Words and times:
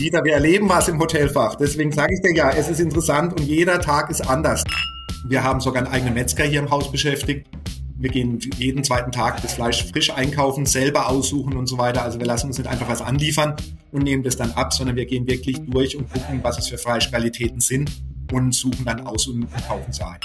Dieter, 0.00 0.24
wir 0.24 0.32
erleben 0.32 0.66
was 0.66 0.88
im 0.88 0.98
Hotelfach. 0.98 1.56
Deswegen 1.56 1.92
sage 1.92 2.14
ich 2.14 2.22
dir 2.22 2.34
ja, 2.34 2.50
es 2.50 2.70
ist 2.70 2.80
interessant 2.80 3.38
und 3.38 3.46
jeder 3.46 3.82
Tag 3.82 4.08
ist 4.08 4.26
anders. 4.26 4.64
Wir 5.26 5.44
haben 5.44 5.60
sogar 5.60 5.84
einen 5.84 5.92
eigenen 5.92 6.14
Metzger 6.14 6.44
hier 6.44 6.60
im 6.60 6.70
Haus 6.70 6.90
beschäftigt. 6.90 7.46
Wir 7.98 8.08
gehen 8.08 8.38
jeden 8.56 8.82
zweiten 8.82 9.12
Tag 9.12 9.42
das 9.42 9.52
Fleisch 9.52 9.84
frisch 9.84 10.08
einkaufen, 10.08 10.64
selber 10.64 11.10
aussuchen 11.10 11.54
und 11.54 11.66
so 11.66 11.76
weiter. 11.76 12.02
Also 12.02 12.18
wir 12.18 12.24
lassen 12.24 12.46
uns 12.46 12.56
nicht 12.56 12.66
einfach 12.66 12.88
was 12.88 13.02
anliefern 13.02 13.56
und 13.92 14.04
nehmen 14.04 14.22
das 14.22 14.38
dann 14.38 14.52
ab, 14.52 14.72
sondern 14.72 14.96
wir 14.96 15.04
gehen 15.04 15.26
wirklich 15.26 15.60
durch 15.66 15.98
und 15.98 16.10
gucken, 16.10 16.40
was 16.42 16.56
es 16.56 16.68
für 16.68 16.78
Fleischqualitäten 16.78 17.60
sind 17.60 17.92
und 18.32 18.54
suchen 18.54 18.86
dann 18.86 19.06
aus 19.06 19.26
und 19.26 19.48
kaufen 19.68 19.92
sie 19.92 20.02
ein. 20.02 20.18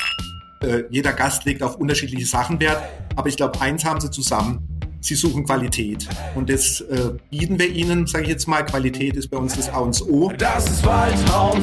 Äh, 0.63 0.83
jeder 0.89 1.11
Gast 1.11 1.43
legt 1.43 1.61
auf 1.61 1.75
unterschiedliche 1.75 2.25
Sachen 2.25 2.61
Wert, 2.61 2.81
aber 3.17 3.27
ich 3.27 3.35
glaube, 3.35 3.59
eins 3.59 3.83
haben 3.83 3.99
sie 3.99 4.09
zusammen 4.09 4.74
sie 5.05 5.15
suchen 5.15 5.45
Qualität. 5.45 6.07
Und 6.33 6.49
das 6.49 6.81
äh, 6.81 7.11
bieten 7.29 7.59
wir 7.59 7.69
ihnen, 7.69 8.07
sage 8.07 8.23
ich 8.23 8.29
jetzt 8.31 8.47
mal. 8.47 8.65
Qualität 8.65 9.15
ist 9.15 9.29
bei 9.29 9.37
uns 9.37 9.55
das 9.55 9.69
A 9.69 9.79
und 9.79 10.01
O. 10.09 10.31
Das 10.35 10.69
ist 10.69 10.85
Waldhaus. 10.85 11.57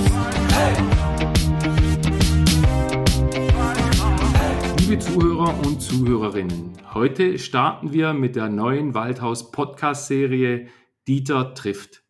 Hey. 0.53 0.77
Liebe 4.79 4.99
Zuhörer 4.99 5.59
und 5.67 5.81
Zuhörerinnen, 5.83 6.73
heute 6.95 7.39
starten 7.39 7.93
wir 7.93 8.13
mit 8.13 8.37
der 8.37 8.49
neuen 8.49 8.95
Waldhaus 8.95 9.51
Podcast 9.51 10.07
Serie 10.07 10.69
Dieter 11.09 11.55
trifft. 11.55 12.05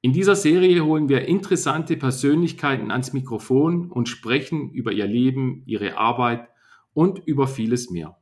In 0.00 0.12
dieser 0.12 0.36
Serie 0.36 0.84
holen 0.84 1.08
wir 1.08 1.26
interessante 1.26 1.96
Persönlichkeiten 1.96 2.90
ans 2.90 3.12
Mikrofon 3.12 3.90
und 3.90 4.08
sprechen 4.08 4.70
über 4.70 4.92
ihr 4.92 5.06
Leben, 5.06 5.62
ihre 5.66 5.98
Arbeit 5.98 6.48
und 6.94 7.18
über 7.26 7.46
vieles 7.46 7.90
mehr. 7.90 8.16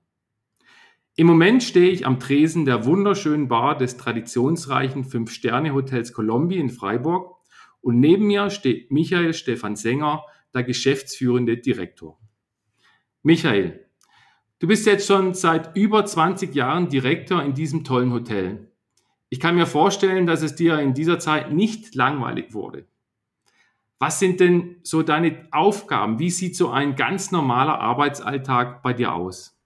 Im 1.17 1.29
Moment 1.29 1.63
stehe 1.63 1.91
ich 1.91 2.07
am 2.07 2.19
Tresen 2.19 2.65
der 2.65 2.87
wunderschönen 2.87 3.47
Bar 3.47 3.79
des 3.79 3.97
traditionsreichen 3.97 5.05
Fünf-Sterne-Hotels 5.05 6.13
Colombi 6.13 6.57
in 6.57 6.71
Freiburg 6.71 7.37
und 7.81 8.01
neben 8.01 8.27
mir 8.27 8.51
steht 8.51 8.91
Michael 8.91 9.33
Stefan 9.33 9.77
Sänger, 9.77 10.25
der 10.55 10.65
geschäftsführende 10.65 11.57
Direktor. 11.57 12.19
Michael, 13.23 13.89
du 14.59 14.67
bist 14.67 14.87
jetzt 14.87 15.07
schon 15.07 15.35
seit 15.35 15.77
über 15.77 16.05
20 16.05 16.53
Jahren 16.53 16.89
Direktor 16.89 17.45
in 17.45 17.55
diesem 17.55 17.85
tollen 17.85 18.13
Hotel. 18.13 18.73
Ich 19.29 19.39
kann 19.39 19.55
mir 19.55 19.67
vorstellen, 19.67 20.27
dass 20.27 20.43
es 20.43 20.57
dir 20.57 20.81
in 20.81 20.95
dieser 20.95 21.21
Zeit 21.21 21.53
nicht 21.53 21.95
langweilig 21.95 22.55
wurde. 22.55 22.87
Was 24.01 24.19
sind 24.19 24.41
denn 24.41 24.81
so 24.83 25.05
deine 25.05 25.47
Aufgaben? 25.53 26.19
Wie 26.19 26.31
sieht 26.31 26.57
so 26.57 26.71
ein 26.71 26.97
ganz 26.97 27.31
normaler 27.31 27.79
Arbeitsalltag 27.79 28.83
bei 28.83 28.93
dir 28.93 29.15
aus? 29.15 29.57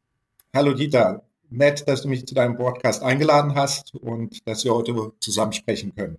Hallo 0.54 0.74
Dieter, 0.74 1.27
nett, 1.50 1.88
dass 1.88 2.02
du 2.02 2.08
mich 2.08 2.26
zu 2.26 2.34
deinem 2.34 2.56
Podcast 2.56 3.02
eingeladen 3.02 3.54
hast 3.54 3.94
und 3.94 4.46
dass 4.46 4.64
wir 4.64 4.74
heute 4.74 5.12
zusammen 5.20 5.52
sprechen 5.52 5.94
können. 5.94 6.18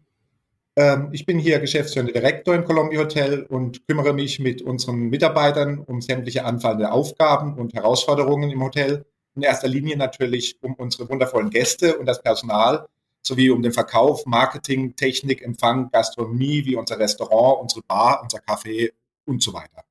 Ähm, 0.75 1.09
ich 1.11 1.25
bin 1.25 1.39
hier 1.39 1.59
geschäftsführender 1.59 2.13
Direktor 2.13 2.55
im 2.55 2.66
Columbia 2.66 3.02
Hotel 3.02 3.44
und 3.44 3.85
kümmere 3.88 4.13
mich 4.13 4.39
mit 4.39 4.61
unseren 4.61 5.09
Mitarbeitern 5.09 5.80
um 5.80 6.02
sämtliche 6.02 6.45
anfallende 6.45 6.91
Aufgaben 6.91 7.55
und 7.55 7.73
Herausforderungen 7.73 8.50
im 8.50 8.63
Hotel. 8.63 9.05
In 9.35 9.41
erster 9.41 9.67
Linie 9.67 9.97
natürlich 9.97 10.57
um 10.61 10.73
unsere 10.75 11.09
wundervollen 11.09 11.50
Gäste 11.50 11.97
und 11.97 12.05
das 12.05 12.22
Personal 12.22 12.88
sowie 13.22 13.50
um 13.50 13.61
den 13.61 13.73
Verkauf, 13.73 14.25
Marketing, 14.25 14.95
Technik, 14.95 15.41
Empfang, 15.41 15.89
Gastronomie 15.91 16.66
wie 16.66 16.75
unser 16.75 16.97
Restaurant, 16.97 17.61
unsere 17.61 17.81
Bar, 17.88 18.22
unser 18.23 18.39
Café 18.39 18.91
und 19.25 19.44
so 19.44 19.53
weiter. 19.53 19.83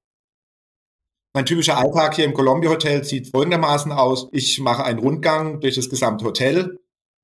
Mein 1.34 1.44
typischer 1.44 1.76
Alltag 1.76 2.16
hier 2.16 2.24
im 2.24 2.34
Columbia 2.34 2.70
Hotel 2.70 3.04
sieht 3.04 3.28
folgendermaßen 3.28 3.92
aus. 3.92 4.28
Ich 4.32 4.58
mache 4.60 4.84
einen 4.84 4.98
Rundgang 4.98 5.60
durch 5.60 5.74
das 5.74 5.90
gesamte 5.90 6.24
Hotel, 6.24 6.78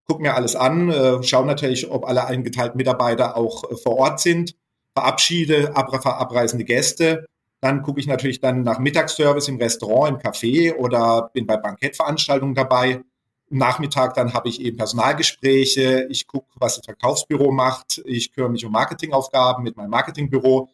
gucke 0.07 0.23
mir 0.23 0.35
alles 0.35 0.57
an, 0.57 0.91
äh, 0.91 1.23
schaue 1.23 1.47
natürlich, 1.47 1.91
ob 1.91 2.07
alle 2.07 2.27
eingeteilten 2.27 2.77
Mitarbeiter 2.77 3.37
auch 3.37 3.71
äh, 3.71 3.77
vor 3.77 3.97
Ort 3.97 4.21
sind, 4.21 4.55
verabschiede 4.95 5.75
abreisende 5.75 6.64
Gäste. 6.64 7.27
Dann 7.61 7.83
gucke 7.83 7.98
ich 7.98 8.07
natürlich 8.07 8.41
dann 8.41 8.63
nach 8.63 8.79
Mittagsservice 8.79 9.48
im 9.48 9.57
Restaurant, 9.57 10.11
im 10.11 10.19
Café 10.19 10.75
oder 10.75 11.31
bin 11.33 11.47
bei 11.47 11.57
Bankettveranstaltungen 11.57 12.55
dabei. 12.55 13.01
Nachmittag 13.48 14.14
dann 14.14 14.35
habe 14.35 14.51
ich 14.51 14.61
eben 14.61 14.77
Personalgespräche. 14.77 16.07
Ich 16.11 16.27
gucke, 16.27 16.48
was 16.57 16.77
das 16.77 16.85
Verkaufsbüro 16.85 17.53
macht. 17.53 18.03
Ich 18.05 18.33
kümmere 18.33 18.51
mich 18.51 18.64
um 18.67 18.73
Marketingaufgaben 18.73 19.64
mit 19.64 19.77
meinem 19.77 19.91
Marketingbüro. 19.91 20.69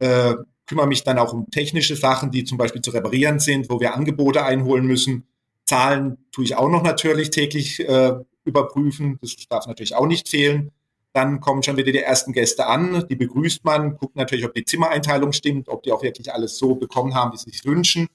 Äh, 0.00 0.34
kümmere 0.66 0.86
mich 0.86 1.04
dann 1.04 1.18
auch 1.18 1.32
um 1.32 1.50
technische 1.50 1.96
Sachen, 1.96 2.30
die 2.30 2.44
zum 2.44 2.58
Beispiel 2.58 2.82
zu 2.82 2.90
reparieren 2.90 3.38
sind, 3.38 3.70
wo 3.70 3.80
wir 3.80 3.94
Angebote 3.94 4.44
einholen 4.44 4.86
müssen. 4.86 5.26
Zahlen 5.64 6.18
tue 6.32 6.44
ich 6.44 6.56
auch 6.56 6.68
noch 6.68 6.82
natürlich 6.82 7.30
täglich 7.30 7.80
äh, 7.80 8.14
überprüfen. 8.44 9.18
Das 9.20 9.34
darf 9.48 9.66
natürlich 9.66 9.94
auch 9.94 10.06
nicht 10.06 10.28
fehlen. 10.28 10.70
Dann 11.12 11.40
kommen 11.40 11.62
schon 11.62 11.76
wieder 11.76 11.92
die 11.92 12.00
ersten 12.00 12.32
Gäste 12.32 12.66
an, 12.66 13.06
die 13.08 13.14
begrüßt 13.14 13.64
man, 13.64 13.96
guckt 13.96 14.16
natürlich, 14.16 14.44
ob 14.44 14.52
die 14.52 14.64
Zimmereinteilung 14.64 15.32
stimmt, 15.32 15.68
ob 15.68 15.84
die 15.84 15.92
auch 15.92 16.02
wirklich 16.02 16.32
alles 16.32 16.58
so 16.58 16.74
bekommen 16.74 17.14
haben, 17.14 17.32
wie 17.32 17.36
sie 17.36 17.50
sich 17.50 17.64
wünschen. 17.64 18.08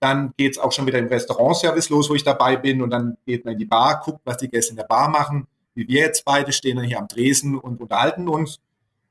Dann 0.00 0.32
geht 0.38 0.52
es 0.52 0.58
auch 0.58 0.72
schon 0.72 0.86
wieder 0.86 0.98
im 0.98 1.08
Restaurantservice 1.08 1.90
los, 1.90 2.08
wo 2.08 2.14
ich 2.14 2.24
dabei 2.24 2.56
bin 2.56 2.80
und 2.80 2.90
dann 2.90 3.18
geht 3.26 3.44
man 3.44 3.52
in 3.52 3.58
die 3.58 3.66
Bar, 3.66 4.00
guckt, 4.02 4.20
was 4.24 4.38
die 4.38 4.48
Gäste 4.48 4.70
in 4.70 4.76
der 4.76 4.84
Bar 4.84 5.10
machen. 5.10 5.46
Wie 5.74 5.86
wir 5.86 6.00
jetzt 6.00 6.24
beide 6.24 6.52
stehen 6.52 6.76
dann 6.76 6.86
hier 6.86 6.98
am 6.98 7.08
Dresen 7.08 7.58
und 7.58 7.80
unterhalten 7.80 8.26
uns. 8.26 8.58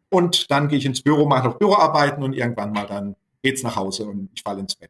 Und 0.10 0.50
dann 0.52 0.68
gehe 0.68 0.78
ich 0.78 0.86
ins 0.86 1.02
Büro, 1.02 1.26
mache 1.26 1.48
noch 1.48 1.58
Büroarbeiten 1.58 2.24
und 2.24 2.34
irgendwann 2.34 2.72
mal 2.72 2.86
dann 2.86 3.16
geht's 3.42 3.64
nach 3.64 3.76
Hause 3.76 4.06
und 4.06 4.30
ich 4.34 4.42
falle 4.42 4.60
ins 4.62 4.76
Bett. 4.76 4.90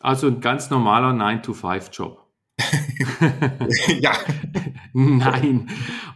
Also 0.00 0.28
ein 0.28 0.40
ganz 0.40 0.70
normaler 0.70 1.10
9-to-5-Job. 1.10 2.24
ja. 4.00 4.12
Nein. 4.92 5.68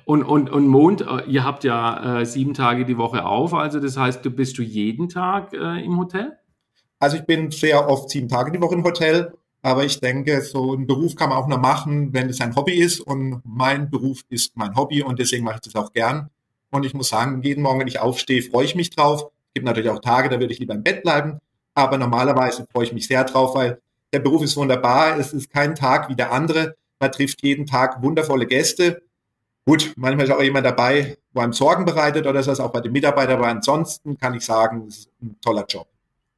Und, 0.05 0.25
und, 0.25 0.51
und 0.51 0.67
Mond, 0.67 1.03
äh, 1.03 1.25
ihr 1.29 1.45
habt 1.45 1.65
ja 1.65 2.21
äh, 2.21 2.27
sieben 2.27 2.55
Tage 2.55 2.85
die 2.85 2.99
Woche 2.99 3.25
auf, 3.25 3.55
also 3.55 3.81
das 3.81 3.97
heißt, 3.97 4.25
du 4.25 4.31
bist 4.31 4.59
du 4.59 4.63
jeden 4.63 5.09
Tag 5.09 5.53
äh, 5.53 5.85
im 5.85 5.99
Hotel? 5.99 6.39
Also 6.99 7.17
ich 7.17 7.25
bin 7.25 7.51
sehr 7.51 7.89
oft 7.89 8.11
sieben 8.11 8.29
Tage 8.29 8.53
die 8.53 8.61
Woche 8.61 8.75
im 8.75 8.85
Hotel, 8.85 9.33
aber 9.63 9.85
ich 9.85 10.01
denke, 10.01 10.41
so 10.43 10.73
einen 10.73 10.87
Beruf 10.87 11.17
kann 11.17 11.31
man 11.31 11.39
auch 11.39 11.49
nur 11.49 11.59
machen, 11.59 12.13
wenn 12.13 12.29
es 12.29 12.41
ein 12.41 12.55
Hobby 12.55 12.75
ist 12.75 13.01
und 13.01 13.41
mein 13.45 13.91
Beruf 13.91 14.23
ist 14.29 14.57
mein 14.57 14.77
Hobby 14.77 15.03
und 15.03 15.19
deswegen 15.19 15.45
mache 15.45 15.57
ich 15.57 15.73
das 15.73 15.77
auch 15.77 15.93
gern. 15.93 16.31
Und 16.73 16.87
ich 16.87 16.95
muss 16.95 17.11
sagen, 17.11 17.43
jeden 17.43 17.63
Morgen, 17.63 17.81
wenn 17.81 17.87
ich 17.87 18.01
aufstehe, 18.01 18.43
freue 18.43 18.65
ich 18.65 18.75
mich 18.75 18.91
drauf. 18.91 19.31
Es 19.49 19.55
gibt 19.55 19.67
natürlich 19.67 19.91
auch 19.91 20.01
Tage, 20.01 20.31
da 20.31 20.41
würde 20.41 20.53
ich 20.53 20.59
lieber 20.59 20.75
im 20.75 20.83
Bett 20.83 21.03
bleiben. 21.03 21.39
Aber 21.75 21.99
normalerweise 21.99 22.67
freue 22.73 22.85
ich 22.85 22.93
mich 22.93 23.07
sehr 23.07 23.25
drauf, 23.25 23.55
weil 23.55 23.81
der 24.13 24.21
Beruf 24.21 24.43
ist 24.43 24.57
wunderbar. 24.57 25.19
Es 25.19 25.35
ist 25.35 25.53
kein 25.53 25.75
Tag 25.75 26.09
wie 26.09 26.17
der 26.17 26.33
andere. 26.33 26.75
Man 26.99 27.13
trifft 27.13 27.43
jeden 27.43 27.67
Tag 27.67 28.03
wundervolle 28.03 28.47
Gäste. 28.47 29.03
Gut, 29.67 29.93
manchmal 29.97 30.27
ist 30.27 30.33
auch 30.33 30.43
jemand 30.43 30.65
dabei, 30.65 31.19
wo 31.35 31.41
einem 31.41 31.53
Sorgen 31.53 31.85
bereitet 31.85 32.27
oder 32.27 32.43
so, 32.43 32.51
auch 32.63 32.73
bei 32.73 32.81
den 32.81 32.93
Mitarbeitern. 32.93 33.37
Aber 33.37 33.49
ansonsten 33.49 34.17
kann 34.17 34.35
ich 34.35 34.45
sagen, 34.45 34.87
es 34.89 34.99
ist 34.99 35.11
ein 35.21 35.37
toller 35.43 35.67
Job. 35.69 35.87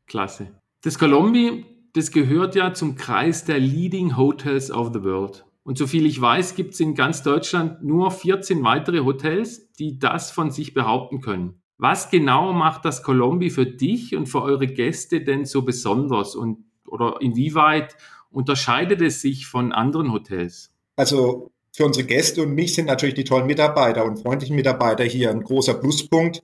Klasse. 0.06 0.48
Das 0.82 0.98
Colombi, 0.98 1.64
das 1.94 2.10
gehört 2.10 2.56
ja 2.56 2.74
zum 2.74 2.96
Kreis 2.96 3.44
der 3.44 3.60
Leading 3.60 4.16
Hotels 4.16 4.72
of 4.72 4.90
the 4.92 5.02
World. 5.04 5.44
Und 5.64 5.78
soviel 5.78 6.06
ich 6.06 6.20
weiß, 6.20 6.54
gibt 6.54 6.75
es 6.75 6.80
in 6.80 6.94
ganz 6.94 7.22
Deutschland 7.22 7.82
nur 7.82 8.10
14 8.10 8.62
weitere 8.62 9.00
Hotels, 9.00 9.72
die 9.72 9.98
das 9.98 10.30
von 10.30 10.50
sich 10.50 10.75
behaupten 10.75 11.20
können. 11.20 11.62
Was 11.78 12.10
genau 12.10 12.52
macht 12.52 12.84
das 12.84 13.02
Colombi 13.02 13.50
für 13.50 13.66
dich 13.66 14.14
und 14.14 14.26
für 14.26 14.42
eure 14.42 14.66
Gäste 14.66 15.22
denn 15.22 15.44
so 15.47 15.62
besonders 15.62 16.36
und 16.36 16.64
oder 16.86 17.16
inwieweit 17.20 17.97
unterscheidet 18.30 19.00
es 19.00 19.22
sich 19.22 19.47
von 19.47 19.72
anderen 19.72 20.12
Hotels? 20.12 20.70
Also 20.97 21.50
für 21.72 21.86
unsere 21.86 22.06
Gäste 22.06 22.42
und 22.42 22.54
mich 22.54 22.75
sind 22.75 22.86
natürlich 22.86 23.16
die 23.16 23.25
tollen 23.25 23.46
Mitarbeiter 23.46 24.04
und 24.04 24.20
freundlichen 24.20 24.54
Mitarbeiter 24.54 25.02
hier 25.02 25.31
ein 25.31 25.42
großer 25.42 25.75
Pluspunkt, 25.75 26.42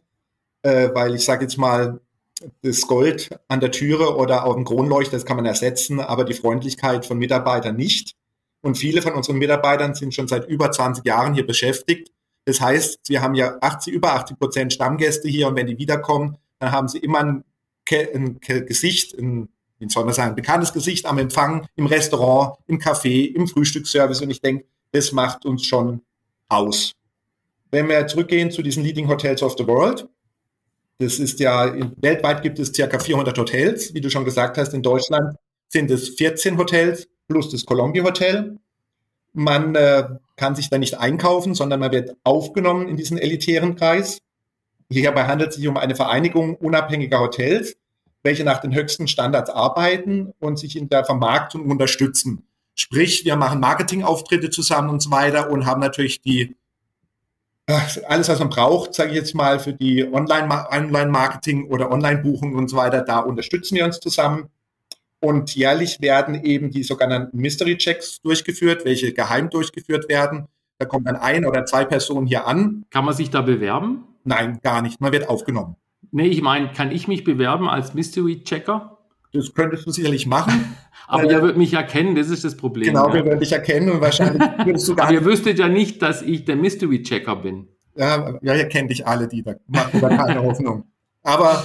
äh, 0.62 0.88
weil 0.94 1.14
ich 1.14 1.24
sage 1.24 1.42
jetzt 1.42 1.58
mal, 1.58 2.00
das 2.62 2.86
Gold 2.86 3.38
an 3.48 3.60
der 3.60 3.70
Türe 3.70 4.16
oder 4.16 4.44
auf 4.44 4.54
dem 4.54 4.64
Kronleuchter, 4.64 5.12
das 5.12 5.26
kann 5.26 5.36
man 5.36 5.44
ersetzen, 5.44 6.00
aber 6.00 6.24
die 6.24 6.32
Freundlichkeit 6.32 7.04
von 7.04 7.18
Mitarbeitern 7.18 7.76
nicht. 7.76 8.16
Und 8.62 8.76
viele 8.76 9.02
von 9.02 9.14
unseren 9.14 9.38
Mitarbeitern 9.38 9.94
sind 9.94 10.14
schon 10.14 10.28
seit 10.28 10.48
über 10.48 10.70
20 10.70 11.04
Jahren 11.04 11.34
hier 11.34 11.46
beschäftigt. 11.46 12.12
Das 12.44 12.60
heißt, 12.60 13.08
wir 13.08 13.22
haben 13.22 13.34
ja 13.34 13.58
80, 13.60 13.92
über 13.92 14.12
80 14.12 14.38
Prozent 14.38 14.72
Stammgäste 14.72 15.28
hier 15.28 15.48
und 15.48 15.56
wenn 15.56 15.66
die 15.66 15.78
wiederkommen, 15.78 16.36
dann 16.58 16.72
haben 16.72 16.88
sie 16.88 16.98
immer 16.98 17.20
ein, 17.20 17.44
ein 17.90 18.40
Gesicht, 18.40 19.18
ein, 19.18 19.48
wie 19.78 19.88
soll 19.88 20.04
man 20.04 20.14
sagen, 20.14 20.30
ein 20.30 20.36
bekanntes 20.36 20.72
Gesicht 20.72 21.06
am 21.06 21.18
Empfang, 21.18 21.66
im 21.76 21.86
Restaurant, 21.86 22.58
im 22.66 22.78
Café, 22.78 23.34
im 23.34 23.48
Frühstücksservice 23.48 24.20
und 24.20 24.30
ich 24.30 24.40
denke, 24.40 24.64
das 24.92 25.12
macht 25.12 25.44
uns 25.44 25.64
schon 25.64 26.02
aus. 26.48 26.92
Wenn 27.70 27.88
wir 27.88 28.06
zurückgehen 28.06 28.50
zu 28.50 28.62
diesen 28.62 28.82
Leading 28.82 29.08
Hotels 29.08 29.42
of 29.42 29.54
the 29.56 29.66
World, 29.66 30.08
das 30.98 31.18
ist 31.18 31.40
ja, 31.40 31.72
weltweit 31.96 32.42
gibt 32.42 32.58
es 32.58 32.72
circa 32.74 32.98
400 32.98 33.38
Hotels. 33.38 33.94
Wie 33.94 34.02
du 34.02 34.10
schon 34.10 34.24
gesagt 34.24 34.58
hast, 34.58 34.74
in 34.74 34.82
Deutschland 34.82 35.34
sind 35.68 35.90
es 35.90 36.10
14 36.10 36.58
Hotels 36.58 37.08
plus 37.30 37.48
das 37.48 37.64
Columbia 37.64 38.02
Hotel. 38.02 38.58
Man 39.32 39.74
äh, 39.76 40.04
kann 40.36 40.56
sich 40.56 40.68
da 40.68 40.78
nicht 40.78 40.98
einkaufen, 40.98 41.54
sondern 41.54 41.80
man 41.80 41.92
wird 41.92 42.16
aufgenommen 42.24 42.88
in 42.88 42.96
diesen 42.96 43.16
elitären 43.16 43.76
Kreis. 43.76 44.18
Hierbei 44.90 45.24
handelt 45.24 45.50
es 45.50 45.56
sich 45.56 45.68
um 45.68 45.76
eine 45.76 45.94
Vereinigung 45.94 46.56
unabhängiger 46.56 47.20
Hotels, 47.20 47.76
welche 48.24 48.42
nach 48.42 48.60
den 48.60 48.74
höchsten 48.74 49.06
Standards 49.06 49.48
arbeiten 49.48 50.34
und 50.40 50.58
sich 50.58 50.76
in 50.76 50.88
der 50.88 51.04
Vermarktung 51.04 51.70
unterstützen. 51.70 52.42
Sprich, 52.74 53.24
wir 53.24 53.36
machen 53.36 53.60
Marketingauftritte 53.60 54.50
zusammen 54.50 54.90
und 54.90 55.00
so 55.00 55.12
weiter 55.12 55.50
und 55.50 55.66
haben 55.66 55.80
natürlich 55.80 56.20
die 56.22 56.56
alles, 58.08 58.28
was 58.28 58.40
man 58.40 58.50
braucht, 58.50 58.94
sage 58.94 59.10
ich 59.10 59.16
jetzt 59.16 59.34
mal, 59.36 59.60
für 59.60 59.72
die 59.72 60.04
Online-Marketing 60.12 61.68
oder 61.68 61.92
Online-Buchung 61.92 62.56
und 62.56 62.68
so 62.68 62.76
weiter, 62.76 63.02
da 63.02 63.20
unterstützen 63.20 63.76
wir 63.76 63.84
uns 63.84 64.00
zusammen. 64.00 64.50
Und 65.20 65.54
jährlich 65.54 66.00
werden 66.00 66.44
eben 66.44 66.70
die 66.70 66.82
sogenannten 66.82 67.38
Mystery-Checks 67.38 68.22
durchgeführt, 68.22 68.84
welche 68.84 69.12
geheim 69.12 69.50
durchgeführt 69.50 70.08
werden. 70.08 70.46
Da 70.78 70.86
kommt 70.86 71.06
dann 71.06 71.16
ein 71.16 71.44
oder 71.44 71.66
zwei 71.66 71.84
Personen 71.84 72.26
hier 72.26 72.46
an. 72.46 72.86
Kann 72.90 73.04
man 73.04 73.14
sich 73.14 73.28
da 73.28 73.42
bewerben? 73.42 74.04
Nein, 74.24 74.60
gar 74.62 74.80
nicht. 74.80 75.00
Man 75.00 75.12
wird 75.12 75.28
aufgenommen. 75.28 75.76
Nee, 76.10 76.28
ich 76.28 76.40
meine, 76.40 76.72
kann 76.72 76.90
ich 76.90 77.06
mich 77.06 77.22
bewerben 77.22 77.68
als 77.68 77.92
Mystery-Checker? 77.92 78.98
Das 79.32 79.54
könntest 79.54 79.86
du 79.86 79.90
sicherlich 79.90 80.26
machen. 80.26 80.74
Aber 81.06 81.24
äh, 81.24 81.32
ihr 81.32 81.42
würdet 81.42 81.56
mich 81.56 81.74
erkennen, 81.74 82.14
das 82.14 82.30
ist 82.30 82.44
das 82.44 82.56
Problem. 82.56 82.88
Genau, 82.88 83.08
ja. 83.08 83.14
wir 83.14 83.24
würden 83.24 83.40
dich 83.40 83.52
erkennen 83.52 83.90
und 83.90 84.00
wahrscheinlich 84.00 84.42
würdest 84.64 84.88
du 84.88 84.96
gar 84.96 85.06
Aber 85.06 85.14
ihr 85.14 85.24
wüsstet 85.24 85.58
ja 85.58 85.68
nicht, 85.68 86.00
dass 86.02 86.22
ich 86.22 86.44
der 86.44 86.56
Mystery-Checker 86.56 87.36
bin. 87.36 87.68
Ja, 87.96 88.38
ja, 88.40 88.54
ihr 88.54 88.68
kennt 88.68 88.90
dich 88.90 89.06
alle, 89.06 89.28
die 89.28 89.42
da 89.42 89.54
machen 89.66 90.00
da 90.00 90.08
keine 90.08 90.42
Hoffnung. 90.44 90.84
Aber 91.22 91.64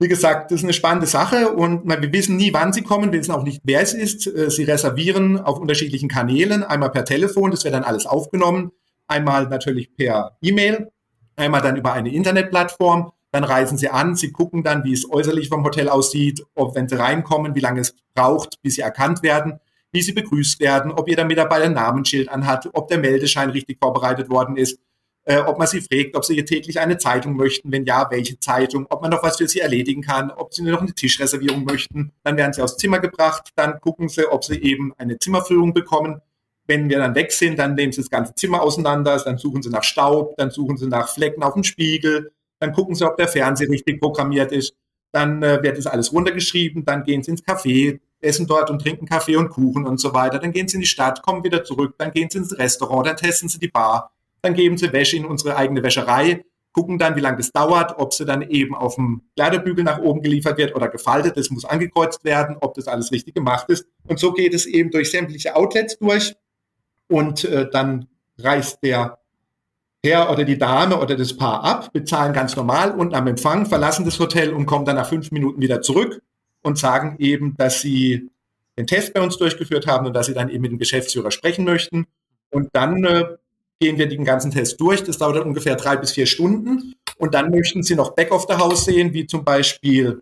wie 0.00 0.08
gesagt, 0.08 0.50
das 0.50 0.60
ist 0.60 0.64
eine 0.64 0.72
spannende 0.72 1.06
Sache 1.06 1.50
und 1.50 1.88
wir 1.88 2.12
wissen 2.12 2.36
nie, 2.36 2.52
wann 2.52 2.72
sie 2.72 2.82
kommen, 2.82 3.12
wir 3.12 3.18
wissen 3.18 3.32
auch 3.32 3.42
nicht, 3.42 3.62
wer 3.64 3.80
es 3.80 3.94
ist. 3.94 4.26
Äh, 4.26 4.50
sie 4.50 4.64
reservieren 4.64 5.40
auf 5.40 5.58
unterschiedlichen 5.58 6.08
Kanälen, 6.08 6.62
einmal 6.62 6.90
per 6.90 7.04
Telefon, 7.04 7.50
das 7.50 7.64
wird 7.64 7.74
dann 7.74 7.84
alles 7.84 8.06
aufgenommen, 8.06 8.70
einmal 9.08 9.48
natürlich 9.48 9.94
per 9.96 10.36
E-Mail, 10.40 10.90
einmal 11.36 11.62
dann 11.62 11.76
über 11.76 11.92
eine 11.92 12.12
Internetplattform. 12.12 13.12
Dann 13.30 13.44
reisen 13.44 13.76
sie 13.76 13.90
an, 13.90 14.16
sie 14.16 14.32
gucken 14.32 14.62
dann, 14.62 14.84
wie 14.84 14.94
es 14.94 15.10
äußerlich 15.10 15.50
vom 15.50 15.62
Hotel 15.62 15.90
aussieht, 15.90 16.42
ob 16.54 16.74
wenn 16.74 16.88
sie 16.88 16.98
reinkommen, 16.98 17.54
wie 17.54 17.60
lange 17.60 17.80
es 17.80 17.94
braucht, 18.14 18.62
bis 18.62 18.76
sie 18.76 18.80
erkannt 18.80 19.22
werden, 19.22 19.60
wie 19.92 20.00
sie 20.00 20.12
begrüßt 20.12 20.60
werden, 20.60 20.92
ob 20.92 21.08
jeder 21.08 21.26
Mitarbeiter 21.26 21.66
ein 21.66 21.74
Namensschild 21.74 22.30
anhat, 22.30 22.70
ob 22.72 22.88
der 22.88 22.98
Meldeschein 22.98 23.50
richtig 23.50 23.78
vorbereitet 23.80 24.30
worden 24.30 24.56
ist 24.56 24.78
äh, 25.28 25.40
ob 25.40 25.58
man 25.58 25.66
sie 25.66 25.82
fragt, 25.82 26.16
ob 26.16 26.24
sie 26.24 26.34
hier 26.34 26.46
täglich 26.46 26.80
eine 26.80 26.96
Zeitung 26.96 27.36
möchten, 27.36 27.70
wenn 27.70 27.84
ja, 27.84 28.08
welche 28.10 28.40
Zeitung, 28.40 28.86
ob 28.88 29.02
man 29.02 29.10
noch 29.10 29.22
was 29.22 29.36
für 29.36 29.46
sie 29.46 29.60
erledigen 29.60 30.00
kann, 30.00 30.30
ob 30.30 30.54
sie 30.54 30.62
nur 30.62 30.72
noch 30.72 30.80
eine 30.80 30.94
Tischreservierung 30.94 31.64
möchten. 31.64 32.12
Dann 32.24 32.38
werden 32.38 32.54
sie 32.54 32.62
aufs 32.62 32.78
Zimmer 32.78 32.98
gebracht, 32.98 33.50
dann 33.54 33.78
gucken 33.80 34.08
sie, 34.08 34.26
ob 34.26 34.42
sie 34.42 34.56
eben 34.62 34.94
eine 34.96 35.18
Zimmerführung 35.18 35.74
bekommen. 35.74 36.22
Wenn 36.66 36.88
wir 36.88 36.98
dann 36.98 37.14
weg 37.14 37.30
sind, 37.32 37.58
dann 37.58 37.74
nehmen 37.74 37.92
sie 37.92 38.00
das 38.00 38.08
ganze 38.08 38.34
Zimmer 38.36 38.62
auseinander, 38.62 39.18
dann 39.22 39.36
suchen 39.36 39.62
sie 39.62 39.68
nach 39.68 39.84
Staub, 39.84 40.34
dann 40.38 40.50
suchen 40.50 40.78
sie 40.78 40.86
nach 40.86 41.10
Flecken 41.10 41.42
auf 41.42 41.52
dem 41.52 41.62
Spiegel, 41.62 42.32
dann 42.58 42.72
gucken 42.72 42.94
sie, 42.94 43.06
ob 43.06 43.18
der 43.18 43.28
Fernseher 43.28 43.68
richtig 43.68 44.00
programmiert 44.00 44.50
ist. 44.50 44.72
Dann 45.12 45.42
äh, 45.42 45.62
wird 45.62 45.76
das 45.76 45.86
alles 45.86 46.10
runtergeschrieben, 46.10 46.86
dann 46.86 47.04
gehen 47.04 47.22
sie 47.22 47.32
ins 47.32 47.44
Café, 47.44 48.00
essen 48.20 48.46
dort 48.46 48.70
und 48.70 48.80
trinken 48.80 49.04
Kaffee 49.04 49.36
und 49.36 49.50
Kuchen 49.50 49.86
und 49.86 50.00
so 50.00 50.14
weiter. 50.14 50.38
Dann 50.38 50.52
gehen 50.52 50.68
sie 50.68 50.76
in 50.76 50.80
die 50.80 50.86
Stadt, 50.86 51.22
kommen 51.22 51.44
wieder 51.44 51.64
zurück, 51.64 51.96
dann 51.98 52.12
gehen 52.12 52.30
sie 52.30 52.38
ins 52.38 52.56
Restaurant, 52.56 53.06
dann 53.06 53.16
testen 53.16 53.50
sie 53.50 53.58
die 53.58 53.68
Bar 53.68 54.10
dann 54.42 54.54
geben 54.54 54.76
sie 54.76 54.92
Wäsche 54.92 55.16
in 55.16 55.24
unsere 55.24 55.56
eigene 55.56 55.82
Wäscherei, 55.82 56.44
gucken 56.72 56.98
dann, 56.98 57.16
wie 57.16 57.20
lange 57.20 57.38
das 57.38 57.50
dauert, 57.50 57.98
ob 57.98 58.14
sie 58.14 58.24
dann 58.24 58.42
eben 58.42 58.74
auf 58.74 58.94
dem 58.94 59.22
Kleiderbügel 59.36 59.84
nach 59.84 59.98
oben 59.98 60.22
geliefert 60.22 60.58
wird 60.58 60.76
oder 60.76 60.88
gefaltet. 60.88 61.36
Das 61.36 61.50
muss 61.50 61.64
angekreuzt 61.64 62.24
werden, 62.24 62.56
ob 62.60 62.74
das 62.74 62.86
alles 62.86 63.10
richtig 63.10 63.34
gemacht 63.34 63.68
ist. 63.68 63.86
Und 64.06 64.18
so 64.18 64.32
geht 64.32 64.54
es 64.54 64.66
eben 64.66 64.90
durch 64.90 65.10
sämtliche 65.10 65.56
Outlets 65.56 65.98
durch. 65.98 66.34
Und 67.08 67.44
äh, 67.44 67.68
dann 67.70 68.06
reist 68.38 68.78
der 68.82 69.18
Herr 70.04 70.30
oder 70.30 70.44
die 70.44 70.58
Dame 70.58 71.00
oder 71.00 71.16
das 71.16 71.36
Paar 71.36 71.64
ab, 71.64 71.92
bezahlen 71.92 72.32
ganz 72.32 72.54
normal 72.54 72.92
und 72.92 73.14
am 73.14 73.26
Empfang 73.26 73.66
verlassen 73.66 74.04
das 74.04 74.20
Hotel 74.20 74.52
und 74.52 74.66
kommen 74.66 74.84
dann 74.84 74.96
nach 74.96 75.08
fünf 75.08 75.32
Minuten 75.32 75.60
wieder 75.60 75.82
zurück 75.82 76.22
und 76.62 76.78
sagen 76.78 77.16
eben, 77.18 77.56
dass 77.56 77.80
sie 77.80 78.30
den 78.76 78.86
Test 78.86 79.12
bei 79.12 79.20
uns 79.20 79.36
durchgeführt 79.38 79.88
haben 79.88 80.06
und 80.06 80.14
dass 80.14 80.26
sie 80.26 80.34
dann 80.34 80.48
eben 80.48 80.62
mit 80.62 80.70
dem 80.70 80.78
Geschäftsführer 80.78 81.32
sprechen 81.32 81.64
möchten. 81.64 82.06
Und 82.50 82.68
dann 82.72 83.04
äh, 83.04 83.24
gehen 83.80 83.98
wir 83.98 84.08
den 84.08 84.24
ganzen 84.24 84.50
Test 84.50 84.80
durch. 84.80 85.04
Das 85.04 85.18
dauert 85.18 85.44
ungefähr 85.44 85.76
drei 85.76 85.96
bis 85.96 86.12
vier 86.12 86.26
Stunden. 86.26 86.94
Und 87.16 87.34
dann 87.34 87.50
möchten 87.50 87.82
Sie 87.82 87.94
noch 87.94 88.14
Back 88.14 88.32
of 88.32 88.46
the 88.48 88.56
House 88.56 88.84
sehen, 88.84 89.12
wie 89.12 89.26
zum 89.26 89.44
Beispiel, 89.44 90.20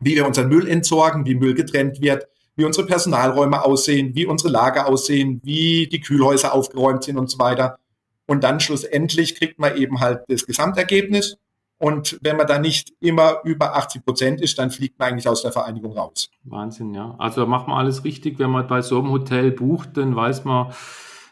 wie 0.00 0.16
wir 0.16 0.26
unseren 0.26 0.48
Müll 0.48 0.68
entsorgen, 0.68 1.24
wie 1.26 1.34
Müll 1.34 1.54
getrennt 1.54 2.00
wird, 2.00 2.26
wie 2.56 2.64
unsere 2.64 2.86
Personalräume 2.86 3.64
aussehen, 3.64 4.14
wie 4.14 4.26
unsere 4.26 4.50
Lager 4.50 4.86
aussehen, 4.86 5.40
wie 5.44 5.86
die 5.86 6.00
Kühlhäuser 6.00 6.54
aufgeräumt 6.54 7.04
sind 7.04 7.18
und 7.18 7.30
so 7.30 7.38
weiter. 7.38 7.78
Und 8.26 8.44
dann 8.44 8.60
schlussendlich 8.60 9.36
kriegt 9.36 9.58
man 9.58 9.76
eben 9.76 10.00
halt 10.00 10.22
das 10.28 10.46
Gesamtergebnis. 10.46 11.36
Und 11.78 12.18
wenn 12.22 12.36
man 12.36 12.46
da 12.46 12.58
nicht 12.58 12.94
immer 13.00 13.40
über 13.44 13.76
80 13.76 14.04
Prozent 14.04 14.40
ist, 14.40 14.58
dann 14.58 14.70
fliegt 14.70 14.98
man 14.98 15.08
eigentlich 15.08 15.28
aus 15.28 15.42
der 15.42 15.52
Vereinigung 15.52 15.92
raus. 15.92 16.30
Wahnsinn, 16.44 16.94
ja. 16.94 17.14
Also 17.18 17.46
macht 17.46 17.68
man 17.68 17.76
alles 17.76 18.04
richtig. 18.04 18.38
Wenn 18.38 18.50
man 18.50 18.66
bei 18.66 18.80
so 18.80 18.98
einem 18.98 19.10
Hotel 19.10 19.50
bucht, 19.52 19.96
dann 19.98 20.16
weiß 20.16 20.44
man, 20.44 20.72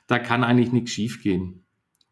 da 0.07 0.19
kann 0.19 0.45
eigentlich 0.45 0.73
nichts 0.73 0.91
schiefgehen. 0.91 1.65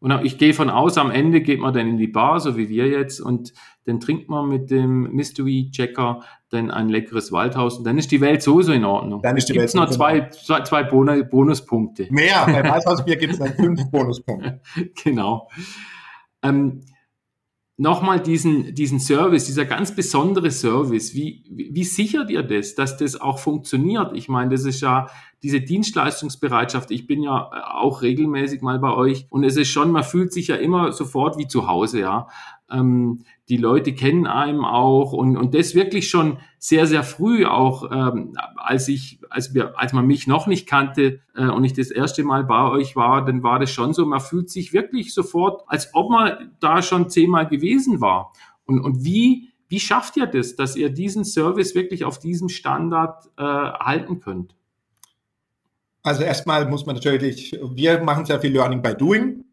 Und 0.02 0.24
ich 0.24 0.36
gehe 0.36 0.52
von 0.52 0.68
aus, 0.68 0.98
am 0.98 1.12
Ende 1.12 1.42
geht 1.42 1.60
man 1.60 1.72
dann 1.72 1.88
in 1.88 1.96
die 1.96 2.08
Bar, 2.08 2.40
so 2.40 2.56
wie 2.56 2.68
wir 2.68 2.88
jetzt, 2.88 3.20
und 3.20 3.52
dann 3.84 4.00
trinkt 4.00 4.28
man 4.28 4.48
mit 4.48 4.68
dem 4.68 5.12
Mystery 5.12 5.70
Checker 5.70 6.22
dann 6.48 6.72
ein 6.72 6.88
leckeres 6.88 7.30
Waldhaus 7.30 7.78
und 7.78 7.84
dann 7.84 7.98
ist 7.98 8.10
die 8.10 8.20
Welt 8.20 8.42
sowieso 8.42 8.72
in 8.72 8.84
Ordnung. 8.84 9.22
Dann 9.22 9.36
ist 9.36 9.48
die 9.48 9.52
gibt's 9.52 9.74
Welt 9.74 9.84
noch 9.84 9.90
zwei, 9.90 10.28
zwei, 10.30 10.62
zwei 10.62 10.82
Bonuspunkte. 10.82 12.08
Mehr, 12.10 12.46
bei 12.46 12.64
Waldhausbier 12.68 13.14
gibt 13.14 13.34
es 13.34 13.38
dann 13.38 13.54
fünf 13.54 13.90
Bonuspunkte. 13.92 14.60
genau. 15.04 15.48
Ähm, 16.42 16.80
nochmal 17.82 18.20
diesen, 18.20 18.76
diesen 18.76 19.00
Service, 19.00 19.46
dieser 19.46 19.64
ganz 19.64 19.94
besondere 19.94 20.52
Service, 20.52 21.14
wie, 21.14 21.42
wie 21.50 21.82
sichert 21.82 22.30
ihr 22.30 22.44
das, 22.44 22.76
dass 22.76 22.96
das 22.96 23.20
auch 23.20 23.40
funktioniert? 23.40 24.16
Ich 24.16 24.28
meine, 24.28 24.50
das 24.50 24.64
ist 24.64 24.80
ja 24.80 25.08
diese 25.42 25.60
Dienstleistungsbereitschaft. 25.60 26.92
Ich 26.92 27.08
bin 27.08 27.24
ja 27.24 27.50
auch 27.74 28.02
regelmäßig 28.02 28.62
mal 28.62 28.78
bei 28.78 28.94
euch 28.94 29.26
und 29.30 29.42
es 29.42 29.56
ist 29.56 29.68
schon, 29.68 29.90
man 29.90 30.04
fühlt 30.04 30.32
sich 30.32 30.46
ja 30.46 30.56
immer 30.56 30.92
sofort 30.92 31.36
wie 31.38 31.48
zu 31.48 31.66
Hause, 31.66 32.00
ja. 32.00 32.28
Ähm, 32.72 33.24
die 33.48 33.56
Leute 33.56 33.94
kennen 33.94 34.26
einem 34.26 34.64
auch 34.64 35.12
und, 35.12 35.36
und 35.36 35.54
das 35.54 35.74
wirklich 35.74 36.08
schon 36.08 36.38
sehr, 36.58 36.86
sehr 36.86 37.02
früh 37.02 37.44
auch, 37.44 37.90
ähm, 37.90 38.34
als 38.56 38.88
ich, 38.88 39.20
als 39.28 39.52
wir, 39.54 39.78
als 39.78 39.92
man 39.92 40.06
mich 40.06 40.26
noch 40.26 40.46
nicht 40.46 40.66
kannte 40.66 41.20
äh, 41.34 41.46
und 41.46 41.64
ich 41.64 41.72
das 41.72 41.90
erste 41.90 42.24
Mal 42.24 42.44
bei 42.44 42.70
euch 42.70 42.96
war, 42.96 43.24
dann 43.24 43.42
war 43.42 43.58
das 43.58 43.70
schon 43.70 43.92
so, 43.92 44.06
man 44.06 44.20
fühlt 44.20 44.48
sich 44.48 44.72
wirklich 44.72 45.12
sofort, 45.12 45.62
als 45.66 45.90
ob 45.92 46.10
man 46.10 46.52
da 46.60 46.82
schon 46.82 47.10
zehnmal 47.10 47.46
gewesen 47.46 48.00
war. 48.00 48.32
Und, 48.64 48.80
und 48.80 49.04
wie, 49.04 49.50
wie 49.68 49.80
schafft 49.80 50.16
ihr 50.16 50.26
das, 50.26 50.56
dass 50.56 50.76
ihr 50.76 50.90
diesen 50.90 51.24
Service 51.24 51.74
wirklich 51.74 52.04
auf 52.04 52.18
diesem 52.18 52.48
Standard 52.48 53.26
äh, 53.36 53.42
halten 53.42 54.20
könnt? 54.20 54.54
Also 56.02 56.24
erstmal 56.24 56.68
muss 56.68 56.84
man 56.84 56.96
natürlich, 56.96 57.52
wir 57.74 58.02
machen 58.02 58.24
sehr 58.24 58.40
viel 58.40 58.52
Learning 58.52 58.82
by 58.82 58.94
Doing. 58.94 59.44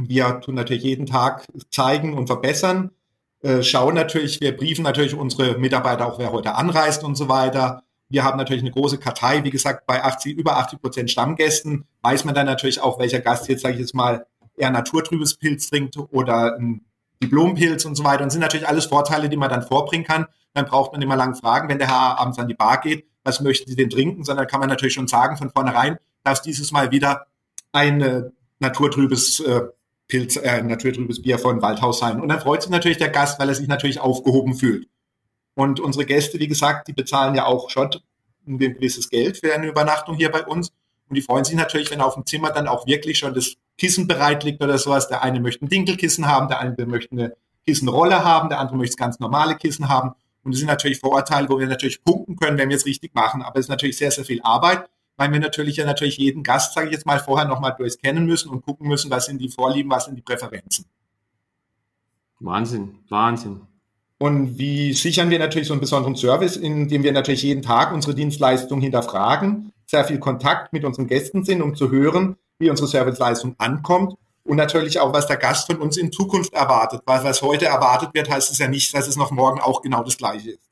Wir 0.00 0.40
tun 0.40 0.54
natürlich 0.54 0.84
jeden 0.84 1.06
Tag 1.06 1.44
zeigen 1.70 2.14
und 2.16 2.28
verbessern, 2.28 2.92
äh, 3.40 3.62
schauen 3.64 3.94
natürlich, 3.94 4.40
wir 4.40 4.56
briefen 4.56 4.84
natürlich 4.84 5.14
unsere 5.14 5.58
Mitarbeiter 5.58 6.06
auch, 6.06 6.18
wer 6.20 6.30
heute 6.30 6.54
anreist 6.54 7.02
und 7.02 7.16
so 7.16 7.28
weiter. 7.28 7.82
Wir 8.08 8.22
haben 8.22 8.38
natürlich 8.38 8.62
eine 8.62 8.70
große 8.70 8.98
Kartei, 8.98 9.42
wie 9.42 9.50
gesagt, 9.50 9.86
bei 9.86 10.02
80, 10.02 10.36
über 10.36 10.56
80 10.56 10.80
Prozent 10.80 11.10
Stammgästen 11.10 11.84
weiß 12.02 12.24
man 12.24 12.34
dann 12.34 12.46
natürlich 12.46 12.80
auch, 12.80 13.00
welcher 13.00 13.20
Gast 13.20 13.48
jetzt, 13.48 13.62
sage 13.62 13.74
ich 13.74 13.80
jetzt 13.80 13.94
mal, 13.94 14.26
eher 14.56 14.70
naturtrübes 14.70 15.34
Pilz 15.34 15.68
trinkt 15.68 15.96
oder 15.96 16.56
ein 16.56 16.84
Diplompilz 17.20 17.84
und 17.84 17.96
so 17.96 18.04
weiter. 18.04 18.22
Und 18.22 18.30
sind 18.30 18.40
natürlich 18.40 18.68
alles 18.68 18.86
Vorteile, 18.86 19.28
die 19.28 19.36
man 19.36 19.50
dann 19.50 19.62
vorbringen 19.62 20.06
kann. 20.06 20.26
Dann 20.54 20.66
braucht 20.66 20.92
man 20.92 21.02
immer 21.02 21.16
lang 21.16 21.34
fragen, 21.34 21.68
wenn 21.68 21.78
der 21.78 21.88
Herr 21.88 22.18
abends 22.18 22.38
an 22.38 22.48
die 22.48 22.54
Bar 22.54 22.80
geht, 22.80 23.04
was 23.24 23.40
möchten 23.40 23.68
Sie 23.68 23.76
denn 23.76 23.90
trinken, 23.90 24.24
sondern 24.24 24.46
kann 24.46 24.60
man 24.60 24.68
natürlich 24.68 24.94
schon 24.94 25.08
sagen 25.08 25.36
von 25.36 25.50
vornherein, 25.50 25.98
dass 26.22 26.40
dieses 26.40 26.70
Mal 26.70 26.92
wieder 26.92 27.26
ein 27.72 28.00
äh, 28.00 28.22
naturtrübes 28.60 29.40
äh, 29.40 29.62
Pilz, 30.08 30.36
äh, 30.36 30.62
naturtrübes 30.62 31.22
Bier 31.22 31.38
von 31.38 31.60
Waldhaus 31.62 31.98
sein. 31.98 32.20
Und 32.20 32.28
dann 32.28 32.40
freut 32.40 32.62
sich 32.62 32.70
natürlich 32.70 32.98
der 32.98 33.10
Gast, 33.10 33.38
weil 33.38 33.48
er 33.48 33.54
sich 33.54 33.68
natürlich 33.68 34.00
aufgehoben 34.00 34.54
fühlt. 34.54 34.88
Und 35.54 35.80
unsere 35.80 36.06
Gäste, 36.06 36.38
wie 36.40 36.48
gesagt, 36.48 36.88
die 36.88 36.92
bezahlen 36.92 37.34
ja 37.34 37.44
auch 37.44 37.68
schon 37.68 37.90
ein 38.46 38.58
gewisses 38.58 39.10
Geld 39.10 39.38
für 39.38 39.54
eine 39.54 39.66
Übernachtung 39.66 40.16
hier 40.16 40.30
bei 40.30 40.44
uns. 40.44 40.70
Und 41.08 41.16
die 41.16 41.22
freuen 41.22 41.44
sich 41.44 41.56
natürlich, 41.56 41.90
wenn 41.90 42.00
auf 42.00 42.14
dem 42.14 42.24
Zimmer 42.24 42.50
dann 42.50 42.68
auch 42.68 42.86
wirklich 42.86 43.18
schon 43.18 43.34
das 43.34 43.54
Kissen 43.76 44.08
bereit 44.08 44.44
liegt 44.44 44.62
oder 44.62 44.78
sowas. 44.78 45.08
Der 45.08 45.22
eine 45.22 45.40
möchte 45.40 45.64
ein 45.64 45.68
Dinkelkissen 45.68 46.26
haben, 46.26 46.48
der 46.48 46.60
andere 46.60 46.86
möchte 46.86 47.12
eine 47.12 47.36
Kissenrolle 47.66 48.24
haben, 48.24 48.48
der 48.48 48.60
andere 48.60 48.76
möchte 48.76 48.96
ganz 48.96 49.18
normale 49.18 49.56
Kissen 49.56 49.88
haben. 49.88 50.12
Und 50.42 50.54
das 50.54 50.60
sind 50.60 50.68
natürlich 50.68 51.00
Vorurteile, 51.00 51.48
wo 51.48 51.58
wir 51.58 51.66
natürlich 51.66 52.02
punkten 52.02 52.36
können, 52.36 52.56
wenn 52.56 52.70
wir 52.70 52.76
es 52.76 52.86
richtig 52.86 53.14
machen. 53.14 53.42
Aber 53.42 53.58
es 53.58 53.66
ist 53.66 53.70
natürlich 53.70 53.98
sehr, 53.98 54.10
sehr 54.10 54.24
viel 54.24 54.40
Arbeit 54.42 54.88
weil 55.18 55.30
wir 55.32 55.40
natürlich 55.40 55.76
ja 55.76 55.84
natürlich 55.84 56.16
jeden 56.16 56.42
Gast, 56.42 56.72
sage 56.72 56.86
ich 56.86 56.92
jetzt 56.94 57.04
mal, 57.04 57.18
vorher 57.18 57.46
nochmal 57.46 57.74
durchscannen 57.76 58.24
müssen 58.24 58.48
und 58.48 58.64
gucken 58.64 58.88
müssen, 58.88 59.10
was 59.10 59.26
sind 59.26 59.38
die 59.42 59.50
Vorlieben, 59.50 59.90
was 59.90 60.06
sind 60.06 60.16
die 60.16 60.22
Präferenzen. 60.22 60.86
Wahnsinn, 62.40 63.00
Wahnsinn. 63.10 63.60
Und 64.18 64.58
wie 64.58 64.94
sichern 64.94 65.30
wir 65.30 65.38
natürlich 65.38 65.68
so 65.68 65.74
einen 65.74 65.80
besonderen 65.80 66.16
Service, 66.16 66.56
indem 66.56 67.02
wir 67.02 67.12
natürlich 67.12 67.42
jeden 67.42 67.62
Tag 67.62 67.92
unsere 67.92 68.14
Dienstleistung 68.14 68.80
hinterfragen, 68.80 69.72
sehr 69.86 70.04
viel 70.04 70.18
Kontakt 70.18 70.72
mit 70.72 70.84
unseren 70.84 71.06
Gästen 71.06 71.44
sind, 71.44 71.62
um 71.62 71.74
zu 71.74 71.90
hören, 71.90 72.36
wie 72.58 72.70
unsere 72.70 72.88
Serviceleistung 72.88 73.54
ankommt 73.58 74.14
und 74.44 74.56
natürlich 74.56 75.00
auch, 75.00 75.12
was 75.12 75.26
der 75.26 75.36
Gast 75.36 75.66
von 75.66 75.80
uns 75.80 75.96
in 75.96 76.12
Zukunft 76.12 76.52
erwartet. 76.52 77.02
Weil 77.06 77.24
was 77.24 77.42
heute 77.42 77.66
erwartet 77.66 78.10
wird, 78.14 78.30
heißt 78.30 78.50
es 78.50 78.58
ja 78.58 78.68
nicht, 78.68 78.94
dass 78.94 79.08
es 79.08 79.16
noch 79.16 79.30
morgen 79.30 79.60
auch 79.60 79.82
genau 79.82 80.02
das 80.02 80.16
Gleiche 80.16 80.52
ist. 80.52 80.70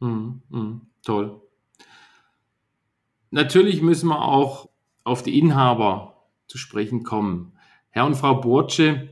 Mm, 0.00 0.40
mm, 0.48 0.80
toll. 1.04 1.40
Natürlich 3.30 3.80
müssen 3.82 4.08
wir 4.08 4.22
auch 4.22 4.68
auf 5.04 5.22
die 5.22 5.38
Inhaber 5.38 6.26
zu 6.46 6.58
sprechen 6.58 7.04
kommen. 7.04 7.52
Herr 7.90 8.06
und 8.06 8.16
Frau 8.16 8.40
Burtsche, 8.40 9.08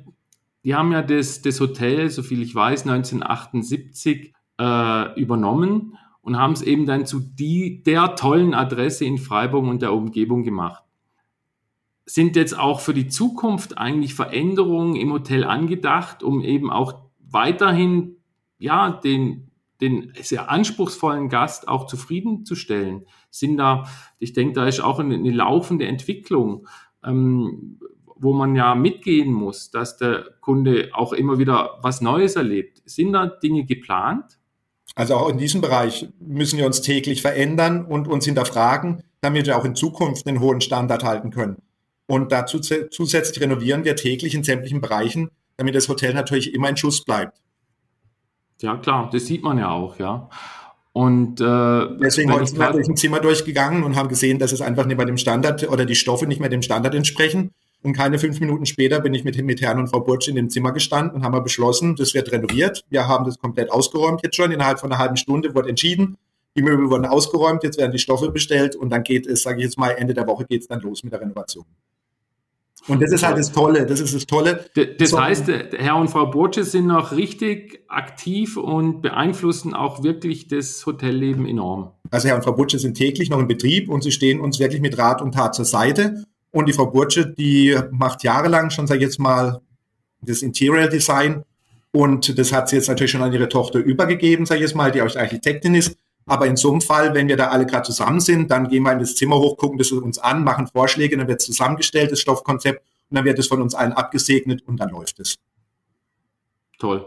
die 0.65 0.75
haben 0.75 0.93
ja 0.93 1.03
das, 1.03 1.41
das 1.43 1.61
Hotel, 1.61 2.11
soviel 2.11 2.43
ich 2.43 2.55
weiß, 2.55 2.83
1978 2.83 4.35
äh, 4.59 5.21
übernommen 5.21 5.97
und 6.21 6.37
haben 6.37 6.53
es 6.53 6.63
eben 6.63 6.85
dann 6.85 7.07
zu 7.07 7.21
die, 7.21 7.83
der 7.83 8.17
tollen 8.17 8.55
Adresse 8.55 9.05
in 9.05 9.19
Freiburg 9.19 9.65
und 9.65 9.83
der 9.83 9.93
Umgebung 9.93 10.43
gemacht. 10.43 10.83
Sind 12.05 12.37
jetzt 12.37 12.59
auch 12.59 12.81
für 12.81 12.95
die 12.95 13.09
Zukunft 13.09 13.79
eigentlich 13.79 14.15
Veränderungen 14.15 14.97
im 14.97 15.13
Hotel 15.13 15.45
angedacht, 15.45 16.23
um 16.23 16.43
eben 16.43 16.71
auch 16.71 16.95
weiterhin 17.21 18.17
ja, 18.59 18.91
den, 18.91 19.51
den 19.81 20.13
sehr 20.21 20.51
anspruchsvollen 20.51 21.29
Gast 21.29 21.69
auch 21.69 21.87
zufriedenzustellen? 21.87 23.07
Sind 23.31 23.57
da, 23.57 23.85
ich 24.19 24.33
denke, 24.33 24.55
da 24.55 24.67
ist 24.67 24.81
auch 24.81 24.99
eine, 24.99 25.15
eine 25.15 25.31
laufende 25.31 25.87
Entwicklung. 25.87 26.67
Ähm, 27.05 27.79
wo 28.21 28.33
man 28.33 28.55
ja 28.57 28.75
mitgehen 28.75 29.33
muss, 29.33 29.71
dass 29.71 29.97
der 29.97 30.25
Kunde 30.41 30.91
auch 30.93 31.13
immer 31.13 31.39
wieder 31.39 31.79
was 31.83 32.01
Neues 32.01 32.37
erlebt. 32.37 32.83
Sind 32.85 33.13
da 33.13 33.27
Dinge 33.27 33.65
geplant? 33.65 34.39
Also 34.95 35.15
auch 35.15 35.29
in 35.29 35.39
diesem 35.39 35.61
Bereich 35.61 36.09
müssen 36.19 36.59
wir 36.59 36.67
uns 36.67 36.81
täglich 36.81 37.23
verändern 37.23 37.85
und 37.85 38.09
uns 38.09 38.25
hinterfragen, 38.25 39.03
damit 39.21 39.47
wir 39.47 39.57
auch 39.57 39.65
in 39.65 39.77
Zukunft 39.77 40.27
einen 40.27 40.41
hohen 40.41 40.61
Standard 40.61 41.05
halten 41.05 41.31
können. 41.31 41.63
Und 42.07 42.33
dazu 42.33 42.59
zusätzlich 42.59 43.41
renovieren 43.41 43.85
wir 43.85 43.95
täglich 43.95 44.35
in 44.35 44.43
sämtlichen 44.43 44.81
Bereichen, 44.81 45.31
damit 45.57 45.75
das 45.75 45.89
Hotel 45.89 46.15
natürlich 46.15 46.55
immer 46.55 46.69
in 46.69 46.77
Schuss 46.77 47.05
bleibt. 47.05 47.41
Ja, 48.61 48.77
klar, 48.77 49.09
das 49.13 49.27
sieht 49.27 49.45
man 49.45 49.59
ja 49.59 49.71
auch, 49.71 49.99
ja. 49.99 50.29
Und 50.99 51.41
äh, 51.41 51.87
deswegen 52.03 52.33
heute 52.33 52.47
sind 52.47 52.59
wir 52.59 52.73
durch 52.73 52.89
ein 52.89 52.97
Zimmer 52.97 53.21
durchgegangen 53.21 53.85
und 53.85 53.95
haben 53.95 54.09
gesehen, 54.09 54.41
dass 54.41 54.51
es 54.51 54.61
einfach 54.61 54.85
nicht 54.85 54.97
mehr 54.97 55.07
dem 55.07 55.17
Standard 55.17 55.69
oder 55.71 55.87
die 55.87 55.95
Stoffe 55.95 56.27
nicht 56.27 56.41
mehr 56.41 56.49
dem 56.49 56.61
Standard 56.61 56.93
entsprechen. 56.93 57.53
Und 57.85 57.93
keine 57.93 58.19
fünf 58.19 58.41
Minuten 58.41 58.67
später 58.67 58.99
bin 58.99 59.15
ich 59.15 59.23
mit, 59.23 59.41
mit 59.45 59.61
Herrn 59.61 59.79
und 59.79 59.87
Frau 59.87 60.01
Burtsch 60.01 60.27
in 60.27 60.35
dem 60.35 60.51
Zimmer 60.51 60.73
gestanden 60.73 61.15
und 61.15 61.23
haben 61.23 61.35
wir 61.35 61.41
beschlossen, 61.41 61.95
das 61.95 62.15
wird 62.15 62.33
renoviert. 62.33 62.83
Wir 62.91 63.07
haben 63.07 63.25
das 63.25 63.39
komplett 63.39 63.71
ausgeräumt 63.71 64.23
jetzt 64.25 64.35
schon. 64.35 64.51
Innerhalb 64.51 64.81
von 64.81 64.91
einer 64.91 64.99
halben 64.99 65.17
Stunde 65.17 65.55
wurde 65.55 65.69
entschieden. 65.69 66.17
Die 66.57 66.63
Möbel 66.63 66.91
wurden 66.91 67.07
ausgeräumt, 67.07 67.63
jetzt 67.63 67.79
werden 67.79 67.93
die 67.93 68.01
Stoffe 68.01 68.33
bestellt 68.33 68.75
und 68.75 68.91
dann 68.91 69.05
geht 69.05 69.29
es, 69.29 69.45
sage 69.45 69.59
ich 69.59 69.67
jetzt 69.67 69.79
mal, 69.79 69.91
Ende 69.91 70.15
der 70.15 70.27
Woche 70.27 70.47
geht 70.47 70.63
es 70.63 70.67
dann 70.67 70.81
los 70.81 71.05
mit 71.05 71.13
der 71.13 71.21
Renovation. 71.21 71.65
Und 72.89 73.03
das 73.03 73.13
ist 73.13 73.23
halt 73.23 73.39
das 73.39 73.53
Tolle, 73.53 73.87
das 73.87 74.01
ist 74.01 74.15
das 74.15 74.27
Tolle. 74.27 74.65
Das 74.99 75.13
heißt, 75.13 75.49
Herr 75.77 75.97
und 75.97 76.09
Frau 76.09 76.27
Burtsche 76.27 76.65
sind 76.65 76.87
noch 76.87 77.13
richtig 77.13 77.85
aktiv 77.89 78.57
und 78.57 79.03
beeinflussen 79.03 79.75
auch 79.75 80.03
wirklich 80.03 80.49
das 80.49 80.85
Hotelleben 80.87 81.47
enorm. 81.47 81.93
Also 82.11 82.29
Herr 82.29 82.37
und 82.37 82.45
Frau 82.45 82.53
Burtsche 82.53 82.79
sind 82.79 82.95
täglich 82.95 83.29
noch 83.31 83.39
in 83.39 83.47
Betrieb 83.47 83.89
und 83.89 84.03
sie 84.03 84.11
stehen 84.11 84.41
uns 84.41 84.59
wirklich 84.59 84.81
mit 84.81 84.97
Rat 84.97 85.21
und 85.21 85.33
Tat 85.33 85.55
zur 85.55 85.67
Seite. 85.67 86.25
Und 86.51 86.67
die 86.69 86.73
Frau 86.73 86.87
Burtsche, 86.87 87.27
die 87.27 87.79
macht 87.91 88.23
jahrelang 88.23 88.71
schon, 88.71 88.87
sage 88.87 89.01
ich 89.01 89.05
jetzt 89.05 89.21
mal, 89.21 89.61
das 90.23 90.43
Interior 90.43 90.89
Design. 90.89 91.43
Und 91.93 92.39
das 92.39 92.53
hat 92.53 92.69
sie 92.69 92.77
jetzt 92.77 92.89
natürlich 92.89 93.11
schon 93.11 93.23
an 93.23 93.33
ihre 93.33 93.49
Tochter 93.49 93.79
übergegeben, 93.79 94.47
sage 94.47 94.61
ich 94.61 94.69
jetzt 94.69 94.77
mal, 94.77 94.91
die 94.91 95.03
auch 95.03 95.15
Architektin 95.15 95.75
ist. 95.75 95.97
Aber 96.29 96.47
in 96.47 96.57
so 96.57 96.71
einem 96.71 96.81
Fall, 96.81 97.15
wenn 97.15 97.27
wir 97.27 97.37
da 97.37 97.49
alle 97.49 97.67
gerade 97.67 97.85
zusammen 97.85 98.21
sind, 98.21 98.51
dann 98.51 98.69
gehen 98.69 98.83
wir 98.83 98.93
in 98.93 98.99
das 98.99 99.15
Zimmer 99.15 99.37
hoch, 99.37 99.57
gucken 99.57 99.79
das 99.79 99.91
uns 99.91 100.19
an, 100.19 100.45
machen 100.45 100.67
Vorschläge, 100.67 101.17
dann 101.17 101.27
wird 101.27 101.41
zusammengestellt, 101.41 102.13
das 102.13 102.21
Stoffkonzept, 102.21 102.83
und 103.11 103.17
dann 103.17 103.25
wird 103.25 103.39
es 103.39 103.47
von 103.47 103.63
uns 103.63 103.75
allen 103.75 103.93
abgesegnet 103.93 104.63
und 104.67 104.79
dann 104.79 104.91
läuft 104.91 105.19
es. 105.21 105.37
Toll, 106.79 107.07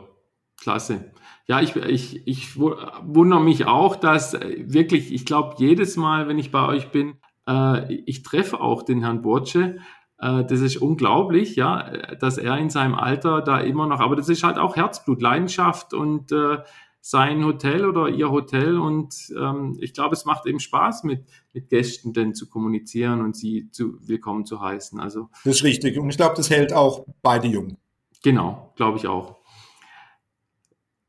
klasse. 0.59 1.11
Ja, 1.47 1.61
ich, 1.61 1.75
ich, 1.75 2.27
ich 2.27 2.57
wundere 2.57 3.41
mich 3.41 3.65
auch, 3.65 3.95
dass 3.95 4.33
wirklich, 4.33 5.13
ich 5.13 5.25
glaube, 5.25 5.55
jedes 5.57 5.97
Mal, 5.97 6.27
wenn 6.27 6.39
ich 6.39 6.51
bei 6.51 6.65
euch 6.65 6.89
bin, 6.91 7.17
äh, 7.47 7.93
ich 7.93 8.23
treffe 8.23 8.59
auch 8.59 8.83
den 8.83 9.01
Herrn 9.01 9.21
Burtsche. 9.21 9.77
Äh, 10.17 10.45
das 10.45 10.61
ist 10.61 10.77
unglaublich, 10.77 11.55
ja, 11.55 12.15
dass 12.15 12.37
er 12.37 12.57
in 12.57 12.69
seinem 12.69 12.95
Alter 12.95 13.41
da 13.41 13.59
immer 13.59 13.87
noch, 13.87 13.99
aber 13.99 14.15
das 14.15 14.29
ist 14.29 14.43
halt 14.43 14.57
auch 14.57 14.75
Herzblut, 14.75 15.21
Leidenschaft 15.21 15.93
und 15.93 16.31
äh, 16.31 16.59
sein 17.01 17.43
Hotel 17.43 17.85
oder 17.85 18.09
ihr 18.09 18.29
Hotel 18.29 18.77
und 18.77 19.15
ähm, 19.35 19.75
ich 19.81 19.93
glaube, 19.93 20.13
es 20.13 20.25
macht 20.25 20.45
eben 20.45 20.59
Spaß, 20.59 21.03
mit, 21.03 21.25
mit 21.51 21.69
Gästen 21.69 22.13
denn 22.13 22.35
zu 22.35 22.47
kommunizieren 22.47 23.21
und 23.21 23.35
sie 23.35 23.71
zu 23.71 23.97
willkommen 24.07 24.45
zu 24.45 24.61
heißen. 24.61 24.99
Also 24.99 25.29
das 25.43 25.57
ist 25.57 25.63
richtig 25.63 25.97
und 25.97 26.09
ich 26.09 26.17
glaube, 26.17 26.35
das 26.37 26.51
hält 26.51 26.73
auch 26.73 27.05
beide 27.23 27.47
jung. 27.47 27.77
Genau, 28.23 28.71
glaube 28.75 28.99
ich 28.99 29.07
auch. 29.07 29.41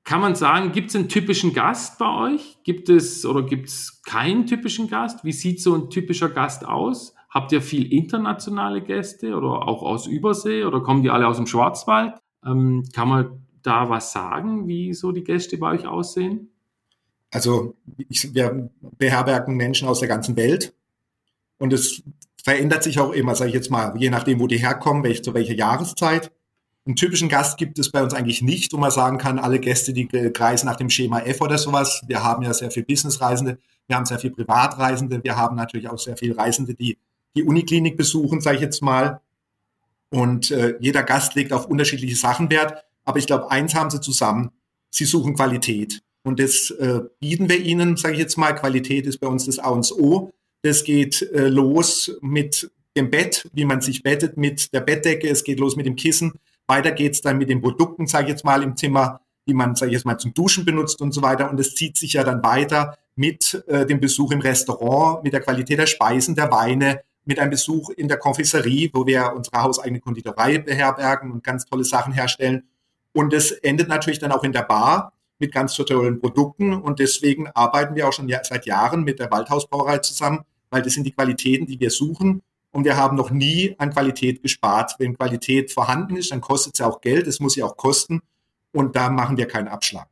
Kann 0.05 0.21
man 0.21 0.35
sagen, 0.35 0.73
gibt 0.73 0.91
es 0.91 0.97
einen 0.97 1.09
typischen 1.09 1.53
Gast 1.53 1.99
bei 1.99 2.33
euch? 2.33 2.59
Gibt 2.65 2.89
es 2.89 3.25
oder 3.25 3.43
gibt 3.43 3.69
es 3.69 4.03
keinen 4.03 4.47
typischen 4.47 4.89
Gast? 4.89 5.25
Wie 5.25 5.33
sieht 5.33 5.63
so 5.63 5.75
ein 5.75 5.91
typischer 5.91 6.29
Gast 6.29 6.67
aus? 6.67 7.15
Habt 7.31 7.53
ihr 7.53 7.63
viel 7.63 7.93
internationale 7.93 8.83
Gäste 8.83 9.37
oder 9.37 9.69
auch 9.69 9.83
aus 9.83 10.07
Übersee 10.07 10.65
oder 10.65 10.81
kommen 10.81 11.03
die 11.03 11.11
alle 11.11 11.29
aus 11.29 11.37
dem 11.37 11.47
Schwarzwald? 11.47 12.15
Ähm, 12.45 12.83
kann 12.93 13.09
man 13.09 13.47
da 13.63 13.89
was 13.89 14.13
sagen, 14.13 14.67
wie 14.67 14.95
so 14.95 15.13
die 15.13 15.25
Gäste 15.25 15.59
bei 15.59 15.73
euch 15.73 15.87
aussehen? 15.87 16.51
Also 17.31 17.75
ich, 18.09 18.35
wir 18.35 18.71
beherbergen 18.99 19.57
Menschen 19.57 19.89
aus 19.89 20.01
der 20.01 20.09
ganzen 20.09 20.37
Welt 20.37 20.75
und 21.59 21.73
es 21.73 22.03
verändert 22.43 22.83
sich 22.83 22.99
auch 22.99 23.13
immer, 23.13 23.35
sage 23.35 23.51
ich 23.51 23.55
jetzt 23.55 23.71
mal, 23.71 23.95
je 23.97 24.11
nachdem, 24.11 24.41
wo 24.41 24.47
die 24.47 24.59
herkommen, 24.59 25.05
welch, 25.05 25.23
zu 25.25 25.33
welcher 25.33 25.55
Jahreszeit. 25.55 26.33
Einen 26.85 26.97
typischen 26.97 27.29
Gast 27.29 27.57
gibt 27.59 27.79
es 27.79 27.91
bei 27.91 28.03
uns 28.03 28.13
eigentlich 28.13 28.43
nicht, 28.43 28.73
wo 28.73 28.77
man 28.77 28.91
sagen 28.91 29.17
kann, 29.17 29.39
alle 29.39 29.61
Gäste, 29.61 29.93
die 29.93 30.09
kreisen 30.09 30.67
nach 30.67 30.77
dem 30.77 30.91
Schema 30.91 31.21
F 31.21 31.41
oder 31.41 31.57
sowas. 31.57 32.03
Wir 32.09 32.25
haben 32.25 32.43
ja 32.43 32.53
sehr 32.53 32.73
viel 32.73 32.83
Businessreisende, 32.83 33.59
wir 33.87 33.97
haben 33.97 34.05
sehr 34.05 34.19
viel 34.19 34.33
Privatreisende, 34.33 35.23
wir 35.23 35.37
haben 35.37 35.55
natürlich 35.55 35.89
auch 35.89 35.99
sehr 35.99 36.17
viele 36.17 36.37
Reisende, 36.37 36.75
die 36.75 36.99
die 37.37 37.45
Uniklinik 37.45 37.97
besuchen, 37.97 38.41
sage 38.41 38.57
ich 38.57 38.63
jetzt 38.63 38.83
mal. 38.83 39.21
Und 40.11 40.51
äh, 40.51 40.77
jeder 40.81 41.03
Gast 41.03 41.35
legt 41.35 41.53
auf 41.53 41.67
unterschiedliche 41.67 42.17
Sachen 42.17 42.51
Wert. 42.51 42.85
Aber 43.05 43.19
ich 43.19 43.27
glaube, 43.27 43.51
eins 43.51 43.75
haben 43.75 43.91
sie 43.91 44.01
zusammen. 44.01 44.51
Sie 44.91 45.05
suchen 45.05 45.35
Qualität. 45.35 46.03
Und 46.25 46.39
das 46.39 46.71
äh, 46.71 47.01
bieten 47.19 47.49
wir 47.49 47.59
ihnen, 47.59 47.97
sage 47.97 48.15
ich 48.15 48.21
jetzt 48.21 48.39
mal. 48.39 48.53
Qualität 48.53 49.07
ist 49.07 49.19
bei 49.19 49.27
uns 49.27 49.47
das 49.47 49.59
A 49.59 49.71
und 49.71 49.91
O. 49.93 50.31
Das 50.63 50.85
geht 50.85 51.23
äh, 51.33 51.49
los 51.49 52.17
mit 52.21 52.71
dem 52.97 53.11
Bett, 53.11 53.49
wie 53.53 53.65
man 53.65 53.81
sich 53.81 54.03
bettet, 54.03 54.37
mit 54.37 54.73
der 54.73 54.81
Bettdecke. 54.81 55.29
Es 55.29 55.45
geht 55.45 55.59
los 55.59 55.77
mit 55.77 55.87
dem 55.87 55.97
Kissen. 55.97 56.33
Weiter 56.67 56.93
geht's 56.93 57.21
dann 57.21 57.39
mit 57.39 57.49
den 57.49 57.61
Produkten, 57.61 58.07
sage 58.07 58.25
ich 58.25 58.31
jetzt 58.31 58.45
mal, 58.45 58.63
im 58.63 58.77
Zimmer, 58.77 59.21
die 59.47 59.55
man, 59.55 59.75
sage 59.75 59.91
ich 59.91 59.95
jetzt 59.95 60.05
mal, 60.05 60.19
zum 60.19 60.33
Duschen 60.35 60.65
benutzt 60.65 61.01
und 61.01 61.13
so 61.13 61.23
weiter. 61.23 61.51
Und 61.51 61.59
es 61.59 61.75
zieht 61.75 61.97
sich 61.97 62.13
ja 62.13 62.23
dann 62.23 62.43
weiter 62.43 62.97
mit 63.17 63.65
äh, 63.67 63.85
dem 63.87 64.01
Besuch 64.01 64.31
im 64.31 64.41
Restaurant, 64.41 65.25
mit 65.25 65.33
der 65.33 65.41
Qualität 65.41 65.79
der 65.79 65.87
Speisen, 65.87 66.35
der 66.35 66.51
Weine, 66.51 67.01
mit 67.25 67.39
einem 67.39 67.51
Besuch 67.51 67.91
in 67.91 68.09
der 68.09 68.19
Konfiserie, 68.19 68.91
wo 68.93 69.07
wir 69.07 69.33
unsere 69.35 69.63
hauseigene 69.63 70.01
Konditorei 70.01 70.59
beherbergen 70.59 71.33
und 71.33 71.45
ganz 71.45 71.65
tolle 71.67 71.85
Sachen 71.85 72.13
herstellen. 72.13 72.65
Und 73.13 73.33
es 73.33 73.51
endet 73.51 73.89
natürlich 73.89 74.19
dann 74.19 74.33
auch 74.33 74.45
in 74.45 74.53
der 74.53 74.63
Bar 74.63 75.13
mit 75.39 75.53
ganz 75.53 75.75
tollen 75.75 76.21
Produkten. 76.21 76.73
Und 76.73 76.99
deswegen 76.99 77.49
arbeiten 77.49 77.95
wir 77.95 78.09
auch 78.09 78.13
schon 78.13 78.33
seit 78.43 78.67
Jahren 78.67 79.05
mit 79.05 79.19
der 79.19 79.31
Waldhausbrauerei 79.31 79.99
zusammen, 79.99 80.41
weil 80.71 80.83
das 80.83 80.95
sind 80.95 81.05
die 81.05 81.13
Qualitäten, 81.13 81.67
die 81.67 81.79
wir 81.79 81.91
suchen. 81.91 82.43
Und 82.71 82.85
wir 82.85 82.97
haben 82.97 83.17
noch 83.17 83.31
nie 83.31 83.75
an 83.79 83.91
Qualität 83.91 84.43
gespart. 84.43 84.95
Wenn 84.99 85.17
Qualität 85.17 85.71
vorhanden 85.71 86.17
ist, 86.17 86.33
dann 86.33 86.41
kostet 86.41 86.75
es 86.75 86.79
ja 86.79 86.87
auch 86.87 87.03
Geld, 87.03 87.27
es 87.27 87.39
muss 87.39 87.57
ja 87.57 87.67
auch 87.67 87.77
kosten. 87.77 88.23
Und 88.73 88.97
da 88.97 89.11
machen 89.11 89.37
wir 89.37 89.47
keinen 89.47 89.69
Abschlag. 89.69 90.09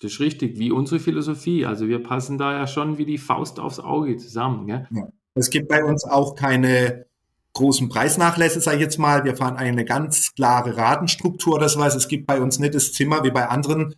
Das 0.00 0.12
ist 0.12 0.20
richtig, 0.20 0.58
wie 0.58 0.70
unsere 0.70 1.00
Philosophie. 1.00 1.66
Also 1.66 1.88
wir 1.88 2.02
passen 2.02 2.38
da 2.38 2.52
ja 2.52 2.66
schon 2.66 2.96
wie 2.96 3.04
die 3.04 3.18
Faust 3.18 3.60
aufs 3.60 3.78
Auge 3.78 4.16
zusammen. 4.16 4.66
Gell? 4.66 4.88
Ja. 4.90 5.08
Es 5.34 5.50
gibt 5.50 5.68
bei 5.68 5.84
uns 5.84 6.04
auch 6.04 6.34
keine 6.34 7.06
großen 7.54 7.88
Preisnachlässe, 7.88 8.60
sage 8.60 8.76
ich 8.76 8.82
jetzt 8.82 8.98
mal. 8.98 9.24
Wir 9.24 9.36
fahren 9.36 9.56
eine 9.56 9.84
ganz 9.84 10.34
klare 10.34 10.76
Ratenstruktur 10.76 11.58
Das 11.58 11.76
heißt, 11.76 11.96
Es 11.96 12.08
gibt 12.08 12.26
bei 12.26 12.40
uns 12.40 12.58
nicht 12.58 12.74
das 12.74 12.92
Zimmer 12.92 13.24
wie 13.24 13.30
bei 13.30 13.48
anderen 13.48 13.94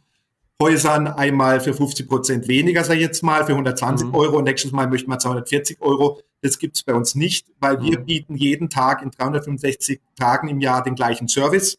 Häusern 0.62 1.06
einmal 1.06 1.60
für 1.60 1.74
50 1.74 2.08
Prozent 2.08 2.48
weniger, 2.48 2.82
sage 2.82 3.00
ich 3.00 3.06
jetzt 3.06 3.22
mal, 3.22 3.44
für 3.44 3.52
120 3.52 4.08
mhm. 4.08 4.14
Euro 4.14 4.38
und 4.38 4.44
nächstes 4.44 4.72
Mal 4.72 4.88
möchten 4.88 5.10
wir 5.10 5.18
240 5.18 5.82
Euro. 5.82 6.20
Das 6.40 6.58
gibt 6.58 6.76
es 6.76 6.82
bei 6.82 6.94
uns 6.94 7.14
nicht, 7.14 7.48
weil 7.60 7.80
wir 7.82 7.98
mhm. 7.98 8.06
bieten 8.06 8.36
jeden 8.36 8.70
Tag 8.70 9.02
in 9.02 9.10
365 9.10 10.00
Tagen 10.18 10.48
im 10.48 10.60
Jahr 10.60 10.82
den 10.82 10.94
gleichen 10.94 11.28
Service. 11.28 11.78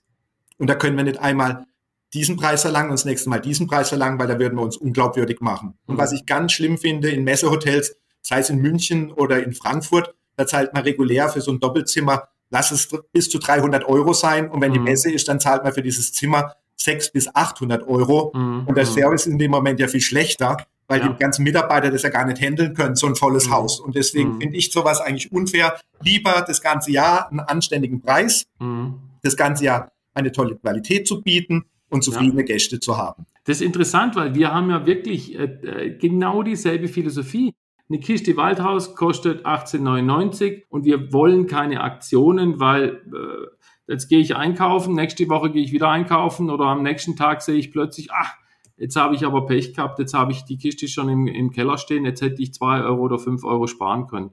Und 0.60 0.68
da 0.68 0.76
können 0.76 0.96
wir 0.96 1.04
nicht 1.04 1.20
einmal 1.20 1.66
diesen 2.14 2.38
Preis 2.38 2.62
verlangen 2.62 2.90
und 2.90 3.00
das 3.00 3.06
nächste 3.06 3.30
Mal 3.30 3.40
diesen 3.40 3.68
Preis 3.68 3.90
verlangen, 3.90 4.20
weil 4.20 4.28
da 4.28 4.40
würden 4.40 4.58
wir 4.58 4.64
uns 4.64 4.78
unglaubwürdig 4.78 5.42
machen. 5.42 5.70
Mhm. 5.70 5.94
Und 5.94 5.98
was 5.98 6.12
ich 6.12 6.26
ganz 6.26 6.52
schlimm 6.52 6.78
finde 6.78 7.10
in 7.10 7.24
Messehotels, 7.24 7.96
sei 8.22 8.40
es 8.40 8.50
in 8.50 8.60
München 8.60 9.12
oder 9.12 9.44
in 9.44 9.54
Frankfurt, 9.54 10.14
da 10.38 10.48
zahlt 10.48 10.74
man 10.74 10.84
regulär 10.84 11.28
für 11.30 11.42
so 11.42 11.52
ein 11.52 11.60
Doppelzimmer, 11.60 12.30
lass 12.50 12.72
es 12.72 12.90
bis 13.12 13.30
zu 13.30 13.40
300 13.40 13.84
Euro 13.86 14.14
sein. 14.14 14.50
Und 14.50 14.62
wenn 14.62 14.70
mhm. 14.70 14.76
die 14.76 14.80
Messe 14.80 15.12
ist, 15.12 15.28
dann 15.28 15.40
zahlt 15.40 15.64
man 15.64 15.74
für 15.74 15.82
dieses 15.82 16.14
Zimmer 16.14 16.54
600 16.78 17.14
bis 17.14 17.36
800 17.36 17.88
Euro. 17.88 18.32
Mhm. 18.34 18.68
Und 18.68 18.76
der 18.78 18.86
mhm. 18.86 18.92
Service 18.92 19.26
ist 19.26 19.34
in 19.34 19.40
dem 19.40 19.52
Moment 19.52 19.80
ja 19.80 19.88
viel 19.88 20.02
schlechter, 20.02 20.58
weil 20.88 21.02
ja. 21.02 21.10
die 21.10 21.18
ganzen 21.18 21.44
Mitarbeiter 21.44 21.92
das 21.92 22.04
ja 22.04 22.10
gar 22.10 22.26
nicht 22.26 22.40
handeln 22.40 22.74
können, 22.76 22.96
so 22.96 23.08
ein 23.08 23.16
volles 23.16 23.48
mhm. 23.48 23.54
Haus. 23.54 23.80
Und 23.80 23.96
deswegen 23.96 24.36
mhm. 24.36 24.42
finde 24.42 24.58
ich 24.58 24.72
sowas 24.72 25.02
eigentlich 25.02 25.32
unfair. 25.32 25.76
Lieber 26.02 26.46
das 26.48 26.62
ganze 26.62 26.92
Jahr 26.92 27.30
einen 27.30 27.40
anständigen 27.40 28.02
Preis, 28.02 28.46
mhm. 28.60 29.00
das 29.24 29.36
ganze 29.36 29.66
Jahr 29.66 29.92
eine 30.14 30.32
tolle 30.32 30.56
Qualität 30.56 31.08
zu 31.08 31.22
bieten 31.22 31.66
und 31.90 32.04
zufriedene 32.04 32.42
ja. 32.42 32.46
Gäste 32.46 32.80
zu 32.80 32.98
haben. 32.98 33.26
Das 33.46 33.58
ist 33.58 33.66
interessant, 33.66 34.16
weil 34.16 34.36
wir 34.36 34.54
haben 34.54 34.70
ja 34.70 34.86
wirklich 34.86 35.38
äh, 35.38 35.44
äh 35.44 35.98
genau 35.98 36.44
dieselbe 36.44 36.88
Philosophie 36.88 37.54
eine 37.90 38.00
Kiste 38.00 38.36
Waldhaus 38.36 38.96
kostet 38.96 39.46
18,99 39.46 40.64
und 40.70 40.86
wir 40.86 41.14
wollen 41.14 41.48
keine 41.48 41.82
Aktionen, 41.82 42.60
weil 42.60 43.02
äh, 43.14 43.92
jetzt 43.92 44.10
gehe 44.10 44.20
ich 44.20 44.36
einkaufen, 44.36 44.94
nächste 44.94 45.28
Woche 45.30 45.52
gehe 45.52 45.64
ich 45.64 45.72
wieder 45.72 45.90
einkaufen 45.90 46.50
oder 46.50 46.66
am 46.66 46.84
nächsten 46.84 47.16
Tag 47.16 47.42
sehe 47.42 47.56
ich 47.56 47.72
plötzlich, 47.72 48.10
ach, 48.12 48.36
jetzt 48.76 48.96
habe 48.96 49.16
ich 49.16 49.26
aber 49.26 49.46
Pech 49.46 49.74
gehabt, 49.74 50.00
jetzt 50.00 50.14
habe 50.14 50.32
ich 50.32 50.44
die 50.44 50.58
Kiste 50.58 50.88
schon 50.88 51.10
im, 51.10 51.28
im 51.28 51.52
Keller 51.52 51.78
stehen, 51.78 52.06
jetzt 52.06 52.22
hätte 52.22 52.42
ich 52.42 52.54
zwei 52.54 52.82
Euro 52.82 53.02
oder 53.04 53.20
fünf 53.20 53.44
Euro 53.46 53.68
sparen 53.68 54.08
können. 54.08 54.32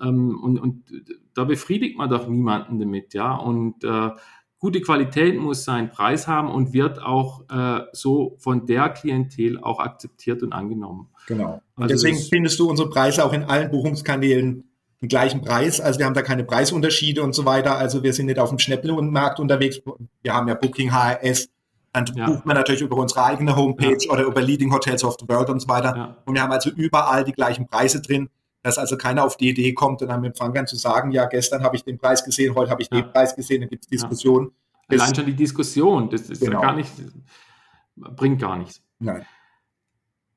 Ähm, 0.00 0.38
und, 0.42 0.58
und 0.58 0.84
da 1.34 1.44
befriedigt 1.44 1.96
man 1.96 2.10
doch 2.10 2.26
niemanden 2.26 2.78
damit, 2.78 3.14
ja. 3.14 3.34
Und 3.34 3.84
äh, 3.84 4.10
gute 4.60 4.80
Qualität 4.82 5.40
muss 5.40 5.64
seinen 5.64 5.90
Preis 5.90 6.28
haben 6.28 6.50
und 6.50 6.72
wird 6.72 7.02
auch 7.02 7.42
äh, 7.50 7.80
so 7.92 8.36
von 8.38 8.66
der 8.66 8.90
Klientel 8.90 9.58
auch 9.58 9.80
akzeptiert 9.80 10.42
und 10.42 10.52
angenommen. 10.52 11.08
Genau. 11.26 11.62
Und 11.74 11.84
also 11.84 11.94
deswegen 11.94 12.18
findest 12.18 12.60
du 12.60 12.68
unsere 12.68 12.88
Preise 12.90 13.24
auch 13.24 13.32
in 13.32 13.42
allen 13.42 13.70
Buchungskanälen 13.70 14.64
den 15.00 15.08
gleichen 15.08 15.40
Preis. 15.40 15.80
Also 15.80 15.98
wir 15.98 16.06
haben 16.06 16.14
da 16.14 16.20
keine 16.20 16.44
Preisunterschiede 16.44 17.22
und 17.22 17.34
so 17.34 17.46
weiter. 17.46 17.76
Also 17.78 18.02
wir 18.02 18.12
sind 18.12 18.26
nicht 18.26 18.38
auf 18.38 18.50
dem 18.50 18.58
Schnäppelmarkt 18.58 19.40
unterwegs. 19.40 19.80
Wir 20.22 20.34
haben 20.34 20.46
ja 20.46 20.54
Booking 20.54 20.92
HRS. 20.92 21.48
Dann 21.92 22.04
ja. 22.14 22.26
bucht 22.26 22.46
man 22.46 22.54
natürlich 22.54 22.82
über 22.82 22.96
unsere 22.96 23.24
eigene 23.24 23.56
Homepage 23.56 23.96
ja. 23.98 24.12
oder 24.12 24.22
über 24.24 24.42
Leading 24.42 24.72
Hotels 24.72 25.02
of 25.02 25.16
the 25.18 25.26
World 25.26 25.48
und 25.50 25.60
so 25.60 25.68
weiter. 25.68 25.96
Ja. 25.96 26.16
Und 26.24 26.34
wir 26.34 26.42
haben 26.42 26.52
also 26.52 26.70
überall 26.70 27.24
die 27.24 27.32
gleichen 27.32 27.66
Preise 27.66 28.00
drin 28.00 28.28
dass 28.62 28.78
also 28.78 28.96
keiner 28.96 29.24
auf 29.24 29.36
die 29.36 29.50
Idee 29.50 29.72
kommt, 29.72 30.02
dann 30.02 30.10
am 30.10 30.24
Empfang 30.24 30.52
dann 30.52 30.66
zu 30.66 30.76
sagen, 30.76 31.12
ja, 31.12 31.26
gestern 31.26 31.62
habe 31.62 31.76
ich 31.76 31.84
den 31.84 31.98
Preis 31.98 32.24
gesehen, 32.24 32.54
heute 32.54 32.70
habe 32.70 32.82
ich 32.82 32.88
ja. 32.90 33.00
den 33.00 33.12
Preis 33.12 33.34
gesehen, 33.34 33.60
dann 33.62 33.70
gibt 33.70 33.84
es 33.84 33.88
Diskussionen. 33.88 34.52
Ja. 34.90 34.98
Allein 34.98 35.14
schon 35.14 35.26
die 35.26 35.34
Diskussion, 35.34 36.10
das 36.10 36.28
ist 36.28 36.40
genau. 36.40 36.60
ja 36.60 36.66
gar 36.66 36.76
nicht, 36.76 36.90
bringt 37.96 38.40
gar 38.40 38.56
nichts. 38.56 38.82
Nein. 38.98 39.24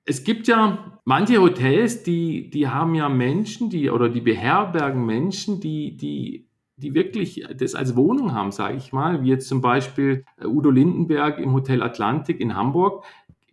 Es 0.06 0.24
gibt 0.24 0.48
ja 0.48 1.00
manche 1.06 1.42
Hotels, 1.42 2.04
die, 2.04 2.50
die 2.50 2.68
haben 2.68 2.94
ja 2.94 3.10
Menschen, 3.10 3.70
die 3.70 3.90
oder 3.90 4.10
die 4.10 4.22
beherbergen 4.22 5.06
Menschen, 5.06 5.60
die, 5.60 5.96
die, 5.96 6.50
die 6.76 6.94
wirklich 6.94 7.46
das 7.56 7.74
als 7.74 7.96
Wohnung 7.96 8.34
haben, 8.34 8.52
sage 8.52 8.76
ich 8.76 8.92
mal, 8.92 9.24
wie 9.24 9.30
jetzt 9.30 9.48
zum 9.48 9.62
Beispiel 9.62 10.26
Udo 10.44 10.70
Lindenberg 10.70 11.40
im 11.40 11.54
Hotel 11.54 11.82
Atlantik 11.82 12.42
in 12.42 12.56
Hamburg. 12.56 13.06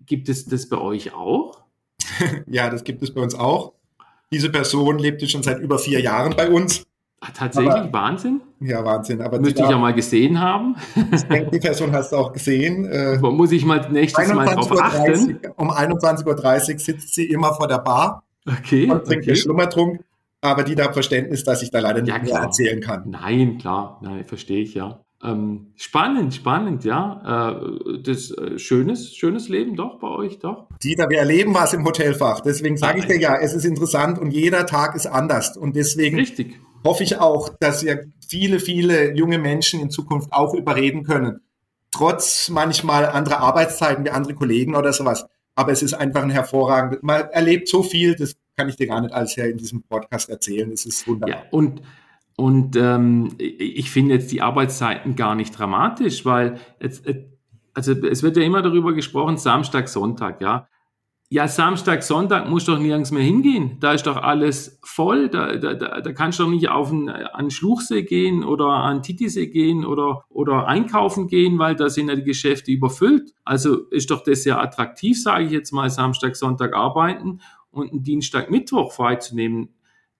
Gibt 0.07 0.29
es 0.29 0.47
das 0.47 0.69
bei 0.69 0.79
euch 0.79 1.15
auch? 1.15 1.63
ja, 2.47 2.69
das 2.69 2.83
gibt 2.83 3.03
es 3.03 3.15
bei 3.15 3.21
uns 3.21 3.35
auch. 3.35 3.75
Diese 4.33 4.51
Person 4.51 4.99
lebte 4.99 5.27
schon 5.29 5.43
seit 5.43 5.61
über 5.61 5.79
vier 5.79 6.01
Jahren 6.01 6.35
bei 6.37 6.49
uns. 6.49 6.85
Ach, 7.21 7.31
tatsächlich 7.33 7.73
aber, 7.73 7.93
Wahnsinn? 7.93 8.41
Ja, 8.61 8.85
Wahnsinn. 8.85 9.21
Aber 9.21 9.39
Müsste 9.41 9.63
ich 9.63 9.69
ja 9.69 9.77
mal 9.77 9.93
gesehen 9.93 10.41
haben. 10.41 10.77
Ich 11.13 11.23
denke, 11.25 11.51
die 11.51 11.59
Person 11.59 11.93
hast 11.93 12.13
du 12.13 12.17
auch 12.17 12.33
gesehen. 12.33 12.87
Äh, 12.87 13.19
Muss 13.19 13.53
ich 13.53 13.65
mal 13.65 13.87
nächstes 13.91 14.33
Mal 14.33 14.47
drauf 14.47 14.73
achten? 14.81 15.39
um 15.57 15.71
21.30 15.71 16.73
Uhr 16.73 16.79
sitzt 16.79 17.15
sie 17.15 17.27
immer 17.27 17.53
vor 17.55 17.69
der 17.69 17.79
Bar 17.79 18.23
okay, 18.47 18.91
und 18.91 19.05
trinkt 19.05 19.27
okay. 19.27 19.37
Schlummertrunk. 19.37 20.01
Aber 20.41 20.65
die 20.65 20.75
da 20.75 20.91
Verständnis, 20.93 21.45
dass 21.45 21.63
ich 21.63 21.71
da 21.71 21.81
leider 21.81 22.01
nicht 22.01 22.17
ja, 22.17 22.23
mehr 22.23 22.39
erzählen 22.39 22.81
kann. 22.81 23.11
Nein, 23.11 23.59
klar, 23.59 23.99
nein, 24.03 24.25
verstehe 24.25 24.63
ich 24.63 24.73
ja. 24.73 25.01
Ähm, 25.23 25.73
spannend, 25.77 26.35
spannend, 26.35 26.85
ja. 26.85 27.53
Äh, 27.53 27.99
das 28.03 28.31
äh, 28.31 28.59
schönes, 28.59 29.15
schönes 29.15 29.49
Leben 29.49 29.77
doch 29.77 29.99
bei 29.99 30.09
euch, 30.09 30.39
doch. 30.39 30.67
Dieter, 30.83 31.11
wir 31.11 31.19
erleben 31.19 31.55
was 31.55 31.75
im 31.75 31.85
Hotelfach. 31.85 32.41
Deswegen 32.41 32.79
sage 32.79 33.01
ich 33.01 33.07
dir 33.07 33.19
ja, 33.19 33.37
es 33.37 33.53
ist 33.53 33.65
interessant 33.65 34.19
und 34.19 34.31
jeder 34.31 34.65
Tag 34.67 34.95
ist 34.95 35.07
anders. 35.07 35.57
Und 35.59 35.77
deswegen 35.77 36.17
Richtig. 36.17 36.59
hoffe 36.85 37.03
ich 37.03 37.19
auch, 37.19 37.51
dass 37.61 37.85
wir 37.85 38.07
viele, 38.27 38.61
viele 38.61 39.15
junge 39.15 39.39
Menschen 39.39 39.81
in 39.81 39.91
Zukunft 39.91 40.33
auch 40.33 40.55
überreden 40.55 41.03
können. 41.03 41.41
Trotz 41.91 42.49
manchmal 42.49 43.05
anderer 43.07 43.41
Arbeitszeiten 43.41 44.05
wie 44.05 44.11
andere 44.11 44.35
Kollegen 44.35 44.75
oder 44.75 44.93
sowas. 44.93 45.27
Aber 45.55 45.73
es 45.73 45.83
ist 45.83 45.93
einfach 45.93 46.23
ein 46.23 46.31
hervorragend. 46.31 47.03
Man 47.03 47.29
erlebt 47.31 47.69
so 47.69 47.83
viel, 47.83 48.15
das 48.15 48.37
kann 48.57 48.71
ich 48.71 48.77
dir 48.77 48.87
gar 48.87 49.03
nicht 49.03 49.13
alles 49.13 49.37
her 49.37 49.51
in 49.51 49.59
diesem 49.59 49.83
Podcast 49.83 50.31
erzählen. 50.31 50.71
Es 50.73 50.87
ist 50.87 51.07
wunderbar. 51.07 51.45
Ja, 51.45 51.51
und 51.51 51.83
und 52.41 52.75
ähm, 52.75 53.35
ich 53.37 53.91
finde 53.91 54.15
jetzt 54.15 54.33
die 54.33 54.41
Arbeitszeiten 54.41 55.15
gar 55.15 55.35
nicht 55.35 55.59
dramatisch, 55.59 56.25
weil 56.25 56.59
jetzt, 56.81 57.07
also 57.75 57.93
es 57.93 58.23
wird 58.23 58.39
ja 58.39 58.43
immer 58.43 58.63
darüber 58.63 58.95
gesprochen, 58.95 59.37
Samstag, 59.37 59.91
Sonntag, 59.91 60.41
ja. 60.41 60.67
Ja, 61.29 61.49
Samstag, 61.49 62.03
Sonntag 62.03 62.49
muss 62.49 62.65
doch 62.65 62.79
nirgends 62.79 63.11
mehr 63.11 63.23
hingehen. 63.23 63.77
Da 63.81 63.93
ist 63.93 64.07
doch 64.07 64.17
alles 64.17 64.81
voll. 64.83 65.29
Da, 65.29 65.55
da, 65.59 65.75
da, 65.75 66.01
da 66.01 66.13
kannst 66.15 66.39
du 66.39 66.45
doch 66.45 66.51
nicht 66.51 66.71
auf 66.71 66.91
einen, 66.91 67.11
an 67.11 67.51
Schluchsee 67.51 68.05
gehen 68.05 68.43
oder 68.43 68.69
an 68.69 69.03
Titisee 69.03 69.49
gehen 69.49 69.85
oder, 69.85 70.25
oder 70.31 70.67
einkaufen 70.67 71.29
gehen, 71.29 71.59
weil 71.59 71.77
da 71.77 71.91
sind 71.91 72.09
ja 72.09 72.17
die 72.17 72.25
Geschäfte 72.25 72.73
überfüllt. 72.73 73.35
Also 73.45 73.85
ist 73.91 74.11
doch 74.11 74.25
das 74.25 74.45
sehr 74.45 74.59
attraktiv, 74.59 75.23
sage 75.23 75.45
ich 75.45 75.51
jetzt 75.51 75.73
mal, 75.73 75.91
Samstag, 75.91 76.37
Sonntag 76.37 76.75
arbeiten 76.75 77.43
und 77.71 77.93
einen 77.93 78.03
Dienstag, 78.03 78.51
Mittwoch 78.51 78.93
freizunehmen. 78.93 79.69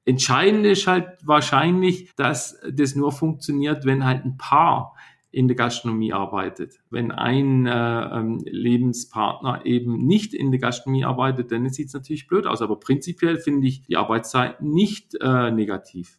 Entscheidend 0.05 0.67
ist 0.67 0.87
halt 0.87 1.19
wahrscheinlich, 1.23 2.15
dass 2.17 2.59
das 2.71 2.95
nur 2.95 3.13
funktioniert, 3.13 3.85
wenn 3.85 4.05
halt 4.05 4.25
ein 4.25 4.37
Paar 4.37 4.95
in 5.33 5.47
der 5.47 5.57
Gastronomie 5.57 6.13
arbeitet. 6.13 6.81
Wenn 6.91 7.13
ein 7.13 7.67
äh, 7.67 7.71
ähm, 7.71 8.41
Lebenspartner 8.45 9.65
eben 9.65 9.99
nicht 9.99 10.35
in 10.35 10.51
der 10.51 10.61
Gastronomie 10.61 11.05
arbeitet, 11.05 11.53
dann 11.53 11.69
sieht 11.69 11.89
es 11.89 11.95
natürlich 11.95 12.27
blöd 12.27 12.47
aus. 12.47 12.63
Aber 12.63 12.81
prinzipiell 12.81 13.39
finde 13.39 13.69
ich 13.69 13.83
die 13.83 13.97
Arbeitszeit 13.97 14.61
nicht 14.61 15.15
äh, 15.21 15.51
negativ. 15.51 16.19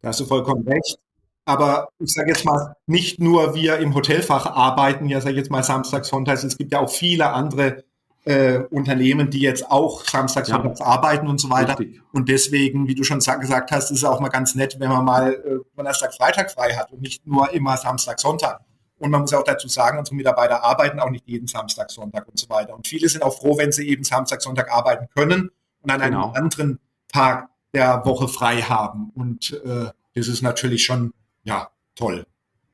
Da 0.00 0.08
hast 0.08 0.20
du 0.20 0.24
vollkommen 0.24 0.66
recht. 0.66 0.98
Aber 1.44 1.88
ich 1.98 2.12
sage 2.12 2.30
jetzt 2.30 2.44
mal, 2.44 2.74
nicht 2.86 3.20
nur 3.20 3.54
wir 3.54 3.78
im 3.78 3.94
Hotelfach 3.94 4.46
arbeiten, 4.46 5.06
ja, 5.08 5.20
sage 5.20 5.36
jetzt 5.36 5.50
mal 5.50 5.62
samstags, 5.62 6.08
sonntags, 6.08 6.42
es 6.42 6.58
gibt 6.58 6.72
ja 6.72 6.80
auch 6.80 6.90
viele 6.90 7.32
andere 7.32 7.84
äh, 8.26 8.58
Unternehmen, 8.70 9.30
die 9.30 9.40
jetzt 9.40 9.70
auch 9.70 10.04
samstags, 10.04 10.48
ja. 10.48 10.56
sonntags 10.56 10.80
arbeiten 10.80 11.28
und 11.28 11.40
so 11.40 11.48
weiter. 11.48 11.78
Richtig. 11.78 12.02
Und 12.12 12.28
deswegen, 12.28 12.88
wie 12.88 12.96
du 12.96 13.04
schon 13.04 13.20
gesagt 13.20 13.70
hast, 13.70 13.90
ist 13.92 13.98
es 13.98 14.04
auch 14.04 14.18
mal 14.18 14.28
ganz 14.28 14.56
nett, 14.56 14.76
wenn 14.80 14.90
man 14.90 15.04
mal 15.04 15.32
äh, 15.32 15.58
Donnerstag, 15.76 16.12
Freitag 16.12 16.50
frei 16.50 16.74
hat 16.74 16.92
und 16.92 17.00
nicht 17.00 17.24
nur 17.26 17.52
immer 17.52 17.76
Samstag, 17.76 18.18
Sonntag. 18.18 18.60
Und 18.98 19.10
man 19.10 19.20
muss 19.20 19.32
auch 19.32 19.44
dazu 19.44 19.68
sagen, 19.68 19.98
unsere 19.98 20.16
Mitarbeiter 20.16 20.64
arbeiten 20.64 20.98
auch 20.98 21.10
nicht 21.10 21.28
jeden 21.28 21.46
Samstag, 21.46 21.90
Sonntag 21.90 22.26
und 22.26 22.38
so 22.38 22.48
weiter. 22.48 22.74
Und 22.74 22.88
viele 22.88 23.08
sind 23.08 23.22
auch 23.22 23.38
froh, 23.38 23.56
wenn 23.58 23.70
sie 23.70 23.88
eben 23.88 24.02
Samstag, 24.02 24.42
Sonntag 24.42 24.72
arbeiten 24.72 25.06
können 25.14 25.50
und 25.82 25.90
an 25.90 26.00
genau. 26.00 26.24
einem 26.24 26.34
anderen 26.34 26.80
Tag 27.12 27.48
der 27.74 28.04
Woche 28.04 28.26
frei 28.26 28.62
haben. 28.62 29.12
Und 29.14 29.52
äh, 29.64 29.90
das 30.14 30.26
ist 30.26 30.42
natürlich 30.42 30.84
schon, 30.84 31.12
ja, 31.44 31.68
toll. 31.94 32.26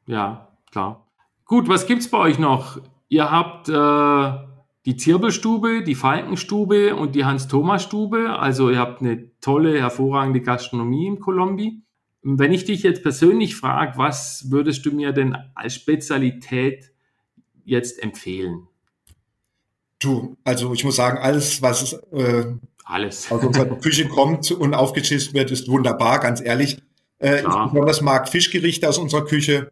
Ja, 0.07 0.49
klar. 0.71 1.07
Gut, 1.45 1.69
was 1.69 1.87
gibt's 1.87 2.09
bei 2.09 2.19
euch 2.19 2.38
noch? 2.38 2.79
Ihr 3.09 3.31
habt 3.31 3.69
äh, 3.69 4.52
die 4.85 4.97
Zirbelstube, 4.97 5.83
die 5.83 5.95
Falkenstube 5.95 6.97
und 6.97 7.14
die 7.14 7.25
Hans-Thomas-Stube. 7.25 8.38
Also 8.38 8.71
ihr 8.71 8.79
habt 8.79 9.01
eine 9.01 9.31
tolle, 9.40 9.79
hervorragende 9.79 10.40
Gastronomie 10.40 11.07
im 11.07 11.21
Kolombi. 11.21 11.83
Wenn 12.23 12.53
ich 12.53 12.64
dich 12.64 12.83
jetzt 12.83 13.03
persönlich 13.03 13.57
frage, 13.57 13.97
was 13.97 14.51
würdest 14.51 14.85
du 14.87 14.92
mir 14.92 15.12
denn 15.12 15.37
als 15.55 15.75
Spezialität 15.75 16.92
jetzt 17.64 18.03
empfehlen? 18.03 18.68
Du, 19.99 20.37
also 20.42 20.73
ich 20.73 20.85
muss 20.85 20.97
sagen, 20.97 21.18
alles, 21.18 21.62
was 21.62 21.92
äh, 22.12 22.47
alles. 22.85 23.31
aus 23.31 23.45
unserer 23.45 23.77
Küche 23.81 24.09
kommt 24.09 24.51
und 24.51 24.75
aufgetischt 24.75 25.33
wird, 25.33 25.53
ist 25.53 25.68
wunderbar, 25.68 26.18
ganz 26.18 26.40
ehrlich. 26.40 26.83
Äh, 27.18 27.40
ich 27.40 27.45
besonders 27.45 28.01
mag 28.01 28.29
Fischgerichte 28.29 28.88
aus 28.88 28.99
unserer 28.99 29.25
Küche. 29.25 29.71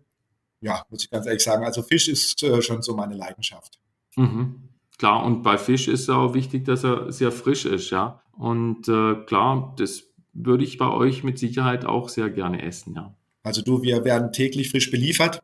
Ja, 0.60 0.84
muss 0.88 1.04
ich 1.04 1.10
ganz 1.10 1.26
ehrlich 1.26 1.42
sagen. 1.42 1.64
Also 1.64 1.82
Fisch 1.82 2.08
ist 2.08 2.42
äh, 2.44 2.62
schon 2.62 2.82
so 2.82 2.94
meine 2.94 3.14
Leidenschaft. 3.14 3.80
Mhm. 4.16 4.69
Klar, 5.00 5.24
und 5.24 5.42
bei 5.42 5.56
Fisch 5.56 5.88
ist 5.88 6.02
es 6.02 6.10
auch 6.10 6.34
wichtig, 6.34 6.66
dass 6.66 6.84
er 6.84 7.10
sehr 7.10 7.32
frisch 7.32 7.64
ist, 7.64 7.88
ja. 7.88 8.20
Und 8.32 8.86
äh, 8.86 9.14
klar, 9.24 9.74
das 9.78 10.02
würde 10.34 10.62
ich 10.62 10.76
bei 10.76 10.90
euch 10.90 11.24
mit 11.24 11.38
Sicherheit 11.38 11.86
auch 11.86 12.10
sehr 12.10 12.28
gerne 12.28 12.60
essen, 12.60 12.92
ja. 12.94 13.14
Also 13.42 13.62
du, 13.62 13.80
wir 13.80 14.04
werden 14.04 14.30
täglich 14.30 14.68
frisch 14.68 14.90
beliefert. 14.90 15.42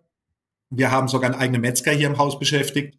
Wir 0.69 0.91
haben 0.91 1.09
sogar 1.09 1.31
einen 1.31 1.41
eigenen 1.41 1.63
Metzger 1.63 1.93
hier 1.93 2.07
im 2.07 2.19
Haus 2.19 2.39
beschäftigt. 2.39 2.99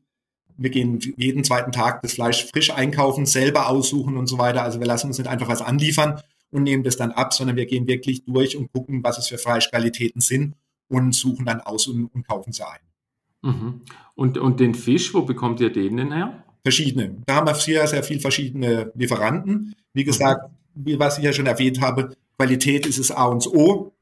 Wir 0.57 0.71
gehen 0.71 0.99
jeden 1.15 1.43
zweiten 1.43 1.71
Tag 1.71 2.01
das 2.01 2.13
Fleisch 2.13 2.47
frisch 2.47 2.71
einkaufen, 2.71 3.27
selber 3.27 3.69
aussuchen 3.69 4.17
und 4.17 4.25
so 4.25 4.39
weiter. 4.39 4.63
Also 4.63 4.79
wir 4.79 4.87
lassen 4.87 5.05
uns 5.05 5.19
nicht 5.19 5.29
einfach 5.29 5.49
was 5.49 5.61
anliefern 5.61 6.19
und 6.49 6.63
nehmen 6.63 6.81
das 6.81 6.97
dann 6.97 7.11
ab, 7.11 7.35
sondern 7.35 7.55
wir 7.55 7.67
gehen 7.67 7.85
wirklich 7.85 8.25
durch 8.25 8.57
und 8.57 8.73
gucken, 8.73 9.03
was 9.03 9.19
es 9.19 9.27
für 9.27 9.37
Fleischqualitäten 9.37 10.21
sind 10.21 10.55
und 10.87 11.13
suchen 11.13 11.45
dann 11.45 11.61
aus 11.61 11.85
und, 11.85 12.07
und 12.07 12.27
kaufen 12.27 12.51
sie 12.51 12.65
ein. 12.65 12.79
Mhm. 13.43 13.81
Und, 14.15 14.39
und 14.39 14.59
den 14.59 14.73
Fisch, 14.73 15.13
wo 15.13 15.21
bekommt 15.21 15.59
ihr 15.59 15.71
den 15.71 15.97
denn 15.97 16.11
her? 16.11 16.43
Verschiedene. 16.63 17.15
Da 17.25 17.35
haben 17.35 17.47
wir 17.47 17.55
sehr, 17.55 17.87
sehr 17.87 18.03
viel 18.03 18.19
verschiedene 18.19 18.91
Lieferanten. 18.95 19.75
Wie 19.93 20.03
gesagt, 20.03 20.49
wie 20.75 20.99
was 20.99 21.17
ich 21.17 21.23
ja 21.23 21.33
schon 21.33 21.47
erwähnt 21.47 21.81
habe, 21.81 22.15
Qualität 22.37 22.85
ist 22.85 22.99
es 22.99 23.11
A 23.11 23.25
und 23.25 23.47
O. 23.47 23.93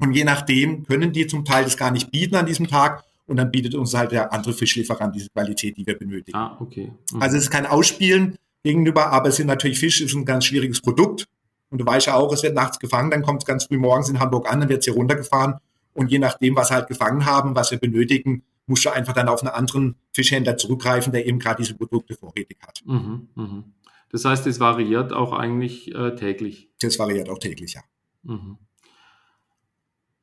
Und 0.00 0.12
je 0.12 0.24
nachdem 0.24 0.84
können 0.84 1.12
die 1.12 1.26
zum 1.26 1.44
Teil 1.44 1.64
das 1.64 1.76
gar 1.76 1.90
nicht 1.90 2.10
bieten 2.10 2.34
an 2.34 2.46
diesem 2.46 2.66
Tag. 2.66 3.04
Und 3.26 3.36
dann 3.36 3.50
bietet 3.50 3.74
uns 3.74 3.94
halt 3.94 4.12
der 4.12 4.32
andere 4.32 4.52
Fischlieferant 4.52 5.14
diese 5.14 5.30
Qualität, 5.30 5.76
die 5.76 5.86
wir 5.86 5.98
benötigen. 5.98 6.36
Ah, 6.36 6.56
okay. 6.60 6.92
Mhm. 7.12 7.22
Also 7.22 7.36
es 7.36 7.44
ist 7.44 7.50
kein 7.50 7.66
Ausspielen 7.66 8.36
gegenüber, 8.62 9.12
aber 9.12 9.28
es 9.28 9.36
sind 9.36 9.46
natürlich 9.46 9.78
Fisch, 9.78 10.00
ist 10.00 10.14
ein 10.14 10.24
ganz 10.24 10.44
schwieriges 10.44 10.80
Produkt. 10.80 11.26
Und 11.70 11.78
du 11.78 11.86
weißt 11.86 12.08
ja 12.08 12.14
auch, 12.14 12.32
es 12.32 12.42
wird 12.42 12.54
nachts 12.54 12.78
gefangen, 12.78 13.10
dann 13.10 13.22
kommt 13.22 13.42
es 13.42 13.46
ganz 13.46 13.64
früh 13.64 13.78
morgens 13.78 14.08
in 14.08 14.20
Hamburg 14.20 14.50
an, 14.52 14.60
dann 14.60 14.68
wird 14.68 14.80
es 14.80 14.84
hier 14.84 14.94
runtergefahren. 14.94 15.54
Und 15.94 16.10
je 16.10 16.18
nachdem, 16.18 16.56
was 16.56 16.70
wir 16.70 16.76
halt 16.76 16.88
gefangen 16.88 17.24
haben, 17.24 17.54
was 17.54 17.70
wir 17.70 17.78
benötigen, 17.78 18.42
musst 18.66 18.84
du 18.84 18.90
einfach 18.90 19.12
dann 19.12 19.28
auf 19.28 19.42
einen 19.42 19.52
anderen 19.52 19.96
Fischhändler 20.12 20.56
zurückgreifen, 20.56 21.12
der 21.12 21.26
eben 21.26 21.38
gerade 21.38 21.62
diese 21.62 21.74
Produkte 21.74 22.14
vorrätig 22.14 22.58
hat. 22.62 22.82
Mhm, 22.86 23.28
mh. 23.34 23.64
Das 24.10 24.24
heißt, 24.24 24.46
es 24.46 24.60
variiert 24.60 25.12
auch 25.12 25.32
eigentlich 25.32 25.92
äh, 25.94 26.14
täglich. 26.14 26.70
Das 26.80 26.98
variiert 26.98 27.28
auch 27.28 27.38
täglich, 27.38 27.74
ja. 27.74 27.82
Mhm. 28.22 28.58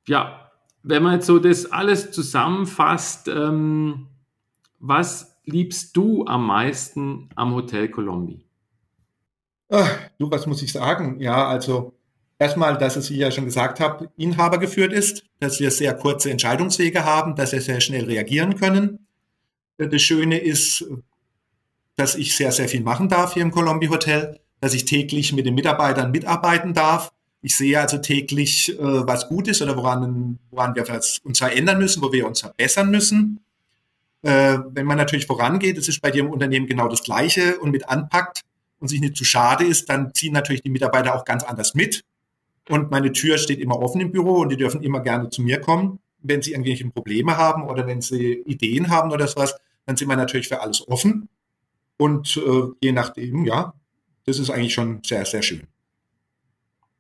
Ja, 0.08 0.52
wenn 0.84 1.04
man 1.04 1.16
jetzt 1.16 1.28
so 1.28 1.40
das 1.40 1.72
alles 1.72 2.12
zusammenfasst, 2.12 3.28
ähm, 3.28 4.08
was 4.80 5.40
liebst 5.46 5.96
du 5.96 6.26
am 6.26 6.48
meisten 6.48 7.30
am 7.36 7.54
Hotel 7.54 7.90
Colombi? 7.90 8.46
Ach, 9.70 9.90
du, 10.18 10.30
was 10.32 10.48
muss 10.48 10.62
ich 10.62 10.72
sagen? 10.72 11.20
Ja, 11.20 11.48
also 11.48 11.94
erstmal, 12.42 12.76
dass 12.76 12.96
es, 12.96 13.12
wie 13.12 13.14
ich 13.14 13.20
ja 13.20 13.30
schon 13.30 13.46
gesagt 13.46 13.80
habe, 13.80 14.10
Inhaber 14.18 14.58
geführt 14.58 14.92
ist, 14.92 15.24
dass 15.40 15.60
wir 15.60 15.70
sehr 15.70 15.94
kurze 15.94 16.32
Entscheidungswege 16.32 17.06
haben, 17.06 17.36
dass 17.36 17.52
wir 17.52 17.62
sehr 17.62 17.82
schnell 17.82 18.06
reagieren 18.06 18.56
können. 18.56 19.06
Das 19.78 20.02
Schöne 20.02 20.40
ist, 20.40 20.84
dass 21.96 22.16
ich 22.16 22.36
sehr, 22.36 22.52
sehr 22.52 22.68
viel 22.68 22.82
machen 22.82 23.10
darf 23.10 23.36
hier 23.36 23.44
im 23.44 23.52
Colombi 23.52 23.88
Hotel, 23.88 24.40
dass 24.60 24.74
ich 24.74 24.86
täglich 24.86 25.34
mit 25.34 25.46
den 25.46 25.54
Mitarbeitern 25.54 26.10
mitarbeiten 26.10 26.74
darf. 26.74 27.12
Ich 27.44 27.56
sehe 27.56 27.80
also 27.80 28.00
täglich, 28.00 28.72
äh, 28.72 28.78
was 28.80 29.28
gut 29.28 29.48
ist 29.48 29.62
oder 29.62 29.78
woran, 29.78 30.40
woran 30.50 30.76
wir 30.76 30.88
uns 31.24 31.38
verändern 31.38 31.78
müssen, 31.78 32.02
wo 32.02 32.12
wir 32.12 32.28
uns 32.28 32.42
verbessern 32.42 32.90
müssen. 32.90 33.40
Äh, 34.24 34.60
wenn 34.70 34.86
man 34.86 34.98
natürlich 34.98 35.28
vorangeht, 35.28 35.78
das 35.78 35.88
ist 35.88 36.02
bei 36.02 36.10
dir 36.10 36.22
im 36.22 36.30
Unternehmen 36.32 36.68
genau 36.68 36.88
das 36.88 37.04
Gleiche 37.04 37.60
und 37.60 37.72
mit 37.72 37.88
anpackt 37.90 38.42
und 38.80 38.88
sich 38.88 39.00
nicht 39.00 39.16
zu 39.16 39.26
schade 39.26 39.64
ist, 39.64 39.90
dann 39.90 40.14
ziehen 40.14 40.34
natürlich 40.34 40.62
die 40.64 40.70
Mitarbeiter 40.70 41.16
auch 41.16 41.26
ganz 41.26 41.44
anders 41.44 41.74
mit. 41.76 42.04
Und 42.72 42.90
meine 42.90 43.12
Tür 43.12 43.38
steht 43.38 43.60
immer 43.60 43.80
offen 43.80 44.00
im 44.00 44.14
Büro 44.14 44.36
und 44.40 44.50
die 44.50 44.56
dürfen 44.56 44.82
immer 44.82 45.02
gerne 45.02 45.30
zu 45.30 45.42
mir 45.42 45.60
kommen, 45.60 46.00
wenn 46.20 46.42
sie 46.42 46.52
irgendwelche 46.52 46.88
Probleme 46.90 47.36
haben 47.36 47.68
oder 47.68 47.86
wenn 47.86 48.00
sie 48.00 48.44
Ideen 48.46 48.90
haben 48.90 49.12
oder 49.12 49.28
sowas, 49.28 49.58
dann 49.86 49.98
sind 49.98 50.08
wir 50.08 50.16
natürlich 50.16 50.48
für 50.48 50.62
alles 50.62 50.88
offen. 50.88 51.28
Und 51.98 52.38
äh, 52.38 52.68
je 52.82 52.94
nachdem, 52.94 53.44
ja, 53.46 53.74
das 54.26 54.40
ist 54.40 54.50
eigentlich 54.50 54.74
schon 54.74 55.02
sehr, 55.06 55.26
sehr 55.26 55.42
schön. 55.42 55.64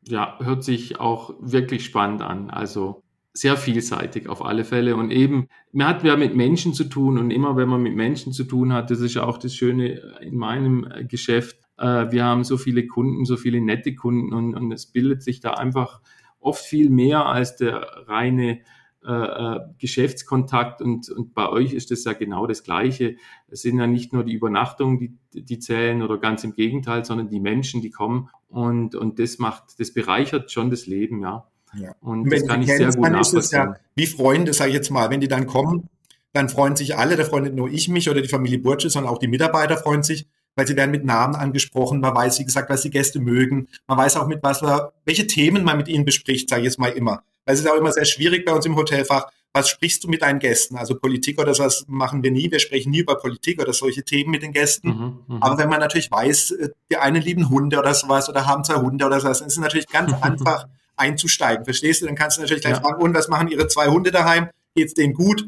Ja, 0.04 0.38
hört 0.40 0.66
sich 0.66 1.00
auch 1.00 1.36
wirklich 1.40 1.86
spannend 1.86 2.22
an. 2.22 2.50
Also 2.50 3.02
sehr 3.34 3.56
vielseitig 3.56 4.28
auf 4.28 4.44
alle 4.44 4.66
Fälle. 4.66 4.98
Und 4.98 5.10
eben, 5.10 5.48
man 5.72 5.88
hat 5.88 6.04
ja 6.04 6.18
mit 6.18 6.36
Menschen 6.36 6.74
zu 6.74 6.84
tun 6.84 7.18
und 7.18 7.32
immer 7.32 7.56
wenn 7.56 7.70
man 7.70 7.82
mit 7.82 7.96
Menschen 7.96 8.34
zu 8.34 8.44
tun 8.44 8.74
hat, 8.74 8.92
das 8.92 9.00
ist 9.00 9.14
ja 9.14 9.24
auch 9.24 9.38
das 9.38 9.56
Schöne 9.56 10.02
in 10.20 10.36
meinem 10.36 10.86
Geschäft. 11.08 11.58
Äh, 11.82 12.12
wir 12.12 12.24
haben 12.24 12.44
so 12.44 12.58
viele 12.58 12.86
Kunden, 12.86 13.26
so 13.26 13.38
viele 13.38 13.60
nette 13.60 13.96
Kunden 13.96 14.34
und, 14.34 14.54
und 14.54 14.72
es 14.72 14.86
bildet 14.86 15.24
sich 15.24 15.40
da 15.40 15.56
einfach 15.56 16.02
oft 16.40 16.64
viel 16.64 16.90
mehr 16.90 17.26
als 17.26 17.56
der 17.56 17.82
reine 18.08 18.60
äh, 19.04 19.12
äh, 19.12 19.60
Geschäftskontakt 19.80 20.82
und, 20.82 21.10
und 21.10 21.34
bei 21.34 21.50
euch 21.50 21.74
ist 21.74 21.90
das 21.90 22.04
ja 22.04 22.14
genau 22.14 22.46
das 22.46 22.64
Gleiche. 22.64 23.16
Es 23.48 23.64
sind 23.64 23.80
ja 23.80 23.88
nicht 23.88 24.14
nur 24.14 24.24
die 24.24 24.34
Übernachtungen, 24.34 25.00
die, 25.00 25.42
die 25.42 25.58
zählen 25.58 26.04
oder 26.04 26.20
ganz 26.20 26.44
im 26.44 26.54
Gegenteil, 26.54 27.04
sondern 27.04 27.28
die 27.28 27.40
Menschen, 27.40 27.82
die 27.82 27.90
kommen 27.90 28.30
und, 28.48 28.94
und 28.94 29.18
das 29.18 29.40
macht, 29.40 29.80
das 29.80 29.92
bereichert 29.92 30.52
schon 30.52 30.70
das 30.70 30.86
Leben, 30.86 31.22
ja. 31.22 31.48
Ja. 31.74 31.96
Und, 32.02 32.24
und 32.24 32.34
das 32.34 32.46
kann 32.46 32.62
ich 32.62 32.68
sehr 32.68 32.92
gut 32.92 33.06
dann 33.06 33.14
nachvollziehen. 33.14 33.40
Ist 33.40 33.46
es 33.46 33.52
ja 33.52 33.76
wie 33.96 34.06
Freunde, 34.06 34.54
sage 34.54 34.70
ich 34.70 34.76
jetzt 34.76 34.92
mal, 34.92 35.10
wenn 35.10 35.22
die 35.22 35.30
dann 35.30 35.48
kommen, 35.48 35.90
dann 36.34 36.50
freuen 36.50 36.76
sich 36.76 36.96
alle, 36.96 37.16
da 37.16 37.24
freut 37.24 37.44
nicht 37.44 37.56
nur 37.56 37.70
ich 37.70 37.90
mich 37.90 38.10
oder 38.10 38.22
die 38.22 38.28
Familie 38.28 38.60
Burtsche, 38.60 38.90
sondern 38.90 39.12
auch 39.12 39.18
die 39.18 39.28
Mitarbeiter 39.28 39.78
freuen 39.78 40.04
sich, 40.04 40.28
weil 40.56 40.68
sie 40.68 40.76
werden 40.76 40.92
mit 40.92 41.06
Namen 41.06 41.36
angesprochen, 41.36 42.00
man 42.00 42.16
weiß, 42.16 42.40
wie 42.40 42.46
gesagt, 42.46 42.70
was 42.70 42.82
die 42.82 42.90
Gäste 42.90 43.20
mögen, 43.20 43.68
man 43.88 43.98
weiß 43.98 44.18
auch 44.18 44.28
mit 44.28 44.44
was, 44.44 44.62
welche 45.06 45.28
Themen 45.28 45.64
man 45.64 45.78
mit 45.78 45.88
ihnen 45.88 46.06
bespricht, 46.06 46.50
sage 46.50 46.62
ich 46.62 46.66
jetzt 46.66 46.80
mal 46.80 46.92
immer. 46.92 47.24
Weil 47.46 47.56
es 47.56 47.62
ist 47.62 47.70
auch 47.70 47.78
immer 47.78 47.92
sehr 47.92 48.06
schwierig 48.06 48.46
bei 48.46 48.54
uns 48.54 48.66
im 48.66 48.76
Hotelfach, 48.76 49.28
was 49.54 49.68
sprichst 49.68 50.04
du 50.04 50.08
mit 50.08 50.22
deinen 50.22 50.40
Gästen? 50.40 50.78
Also 50.78 50.96
Politik 50.96 51.40
oder 51.40 51.54
sowas 51.54 51.84
machen 51.88 52.24
wir 52.24 52.32
nie. 52.32 52.50
Wir 52.50 52.60
sprechen 52.60 52.92
nie 52.92 53.00
über 53.00 53.18
Politik 53.18 53.62
oder 53.62 53.74
solche 53.74 54.04
Themen 54.04 54.32
mit 54.32 54.44
den 54.44 54.54
Gästen. 54.54 54.88
Mhm, 54.88 55.20
mh. 55.28 55.38
Aber 55.42 55.58
wenn 55.58 55.68
man 55.68 55.82
natürlich 55.82 56.10
weiß, 56.10 56.52
äh, 56.52 56.70
die 56.90 56.96
einen 56.96 57.22
lieben 57.22 57.50
Hunde 57.50 57.78
oder 57.78 57.94
sowas 57.94 58.30
oder 58.30 58.46
haben 58.46 58.64
zwei 58.64 58.76
Hunde 58.76 59.06
oder 59.06 59.20
sowas, 59.20 59.40
dann 59.40 59.48
ist 59.48 59.56
es 59.56 59.60
natürlich 59.60 59.88
ganz 59.88 60.14
einfach, 60.22 60.68
einzusteigen. 61.02 61.66
Verstehst 61.66 62.02
du? 62.02 62.06
Dann 62.06 62.16
kannst 62.16 62.38
du 62.38 62.42
natürlich 62.42 62.62
gleich 62.62 62.76
ja. 62.76 62.82
fragen, 62.82 63.02
und 63.02 63.14
was 63.14 63.28
machen 63.28 63.48
Ihre 63.48 63.68
zwei 63.68 63.88
Hunde 63.88 64.12
daheim? 64.12 64.50
Geht's 64.76 64.94
denen 64.94 65.14
gut? 65.14 65.48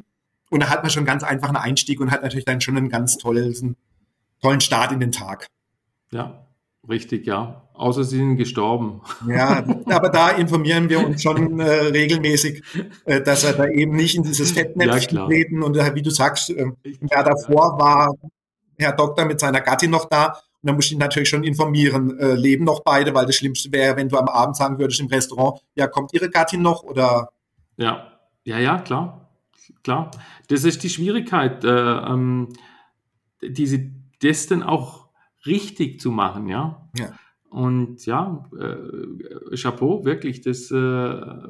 Und 0.49 0.61
da 0.61 0.69
hat 0.69 0.83
man 0.83 0.91
schon 0.91 1.05
ganz 1.05 1.23
einfach 1.23 1.47
einen 1.47 1.57
Einstieg 1.57 1.99
und 1.99 2.11
hat 2.11 2.23
natürlich 2.23 2.45
dann 2.45 2.61
schon 2.61 2.77
einen 2.77 2.89
ganz 2.89 3.17
tollen, 3.17 3.75
tollen 4.43 4.61
Start 4.61 4.91
in 4.91 4.99
den 4.99 5.11
Tag. 5.11 5.47
Ja, 6.11 6.45
richtig, 6.87 7.25
ja. 7.25 7.61
Außer 7.73 8.03
sie 8.03 8.17
sind 8.17 8.37
gestorben. 8.37 9.01
Ja, 9.27 9.63
aber 9.87 10.09
da 10.09 10.29
informieren 10.29 10.89
wir 10.89 11.03
uns 11.03 11.23
schon 11.23 11.59
äh, 11.59 11.63
regelmäßig, 11.63 12.61
äh, 13.05 13.21
dass 13.21 13.43
er 13.43 13.53
da 13.53 13.67
eben 13.67 13.95
nicht 13.95 14.15
in 14.15 14.21
dieses 14.21 14.51
Fettnäpfchen 14.51 15.17
ja, 15.17 15.25
treten. 15.25 15.63
Und 15.63 15.75
äh, 15.75 15.95
wie 15.95 16.03
du 16.03 16.11
sagst, 16.11 16.51
äh, 16.51 16.67
ja, 17.09 17.23
davor 17.23 17.79
war 17.79 18.13
Herr 18.77 18.91
Doktor 18.91 19.25
mit 19.25 19.39
seiner 19.39 19.61
Gattin 19.61 19.89
noch 19.89 20.05
da 20.05 20.27
und 20.27 20.67
dann 20.67 20.75
musst 20.75 20.91
du 20.91 20.95
ihn 20.95 20.99
natürlich 20.99 21.29
schon 21.29 21.43
informieren, 21.43 22.19
äh, 22.19 22.35
leben 22.35 22.63
noch 22.63 22.83
beide, 22.83 23.13
weil 23.13 23.25
das 23.25 23.35
Schlimmste 23.35 23.71
wäre, 23.71 23.97
wenn 23.97 24.09
du 24.09 24.17
am 24.17 24.27
Abend 24.27 24.55
sagen 24.55 24.77
würdest 24.77 24.99
im 24.99 25.07
Restaurant, 25.07 25.61
ja, 25.75 25.87
kommt 25.87 26.13
ihre 26.13 26.29
Gattin 26.29 26.61
noch 26.61 26.83
oder? 26.83 27.29
Ja, 27.77 28.19
ja, 28.43 28.59
ja, 28.59 28.79
klar, 28.79 29.29
klar. 29.83 30.11
Das 30.47 30.63
ist 30.63 30.83
die 30.83 30.89
Schwierigkeit, 30.89 31.63
äh, 31.63 31.67
ähm, 31.67 32.49
diese, 33.41 33.89
das 34.23 34.47
dann 34.47 34.63
auch 34.63 35.09
richtig 35.45 35.99
zu 35.99 36.11
machen, 36.11 36.47
ja. 36.47 36.89
Ja. 36.97 37.11
Und 37.49 38.05
ja, 38.07 38.49
äh, 38.59 39.55
Chapeau, 39.55 40.03
wirklich, 40.05 40.41
das, 40.41 40.71
äh, 40.71 40.75
das 40.75 41.43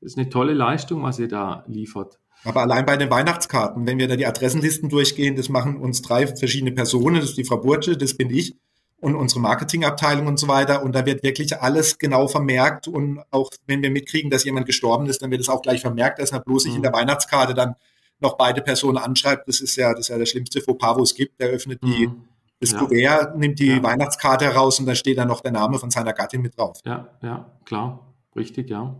ist 0.00 0.18
eine 0.18 0.28
tolle 0.28 0.54
Leistung, 0.54 1.02
was 1.02 1.18
ihr 1.18 1.28
da 1.28 1.64
liefert. 1.66 2.20
Aber 2.44 2.62
allein 2.62 2.86
bei 2.86 2.96
den 2.96 3.10
Weihnachtskarten, 3.10 3.86
wenn 3.86 3.98
wir 3.98 4.08
da 4.08 4.16
die 4.16 4.26
Adressenlisten 4.26 4.88
durchgehen, 4.88 5.36
das 5.36 5.48
machen 5.48 5.76
uns 5.76 6.02
drei 6.02 6.26
verschiedene 6.26 6.72
Personen, 6.72 7.16
das 7.16 7.30
ist 7.30 7.38
die 7.38 7.44
Frau 7.44 7.58
Burtsche, 7.58 7.96
das 7.96 8.14
bin 8.14 8.30
ich 8.30 8.54
und 9.02 9.16
unsere 9.16 9.40
Marketingabteilung 9.40 10.28
und 10.28 10.38
so 10.38 10.46
weiter. 10.46 10.84
Und 10.84 10.94
da 10.94 11.04
wird 11.04 11.24
wirklich 11.24 11.60
alles 11.60 11.98
genau 11.98 12.28
vermerkt. 12.28 12.86
Und 12.86 13.20
auch 13.32 13.50
wenn 13.66 13.82
wir 13.82 13.90
mitkriegen, 13.90 14.30
dass 14.30 14.44
jemand 14.44 14.66
gestorben 14.66 15.06
ist, 15.06 15.22
dann 15.22 15.32
wird 15.32 15.40
es 15.40 15.48
auch 15.48 15.60
gleich 15.60 15.80
vermerkt, 15.80 16.20
dass 16.20 16.30
man 16.30 16.42
bloß 16.44 16.62
sich 16.62 16.72
mhm. 16.72 16.76
in 16.76 16.82
der 16.82 16.92
Weihnachtskarte 16.92 17.52
dann 17.52 17.74
noch 18.22 18.36
beide 18.36 18.62
Personen 18.62 18.98
anschreibt. 18.98 19.48
Das 19.48 19.60
ist 19.60 19.76
ja, 19.76 19.90
das 19.90 20.00
ist 20.00 20.08
ja 20.08 20.18
der 20.18 20.26
schlimmste 20.26 20.60
Fauxpas, 20.60 20.96
wo 20.96 21.02
es 21.02 21.14
gibt. 21.14 21.40
Der 21.40 21.48
öffnet 21.48 21.82
die, 21.82 22.08
mhm. 22.08 22.24
das 22.60 22.72
ja. 22.72 22.78
Kuvert, 22.78 23.36
nimmt 23.36 23.58
die 23.58 23.68
ja. 23.68 23.82
Weihnachtskarte 23.82 24.44
heraus 24.44 24.80
und 24.80 24.86
da 24.86 24.94
steht 24.94 25.18
dann 25.18 25.28
noch 25.28 25.40
der 25.40 25.52
Name 25.52 25.78
von 25.78 25.90
seiner 25.90 26.12
Gattin 26.12 26.42
mit 26.42 26.58
drauf. 26.58 26.80
Ja, 26.84 27.08
ja, 27.22 27.50
klar. 27.64 28.14
Richtig, 28.34 28.70
ja. 28.70 28.96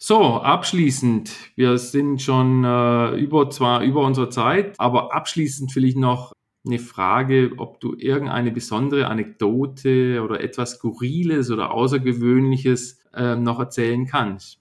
So, 0.00 0.34
abschließend, 0.36 1.30
wir 1.56 1.76
sind 1.76 2.22
schon 2.22 2.64
äh, 2.64 3.16
über 3.16 3.50
zwar 3.50 3.82
über 3.82 4.02
unsere 4.02 4.30
Zeit, 4.30 4.78
aber 4.78 5.12
abschließend 5.12 5.74
will 5.74 5.84
ich 5.84 5.96
noch 5.96 6.32
eine 6.64 6.78
Frage, 6.78 7.52
ob 7.56 7.80
du 7.80 7.96
irgendeine 7.96 8.52
besondere 8.52 9.08
Anekdote 9.08 10.22
oder 10.22 10.40
etwas 10.40 10.72
Skurriles 10.72 11.50
oder 11.50 11.72
Außergewöhnliches 11.72 13.00
äh, 13.14 13.34
noch 13.34 13.58
erzählen 13.58 14.06
kannst. 14.06 14.57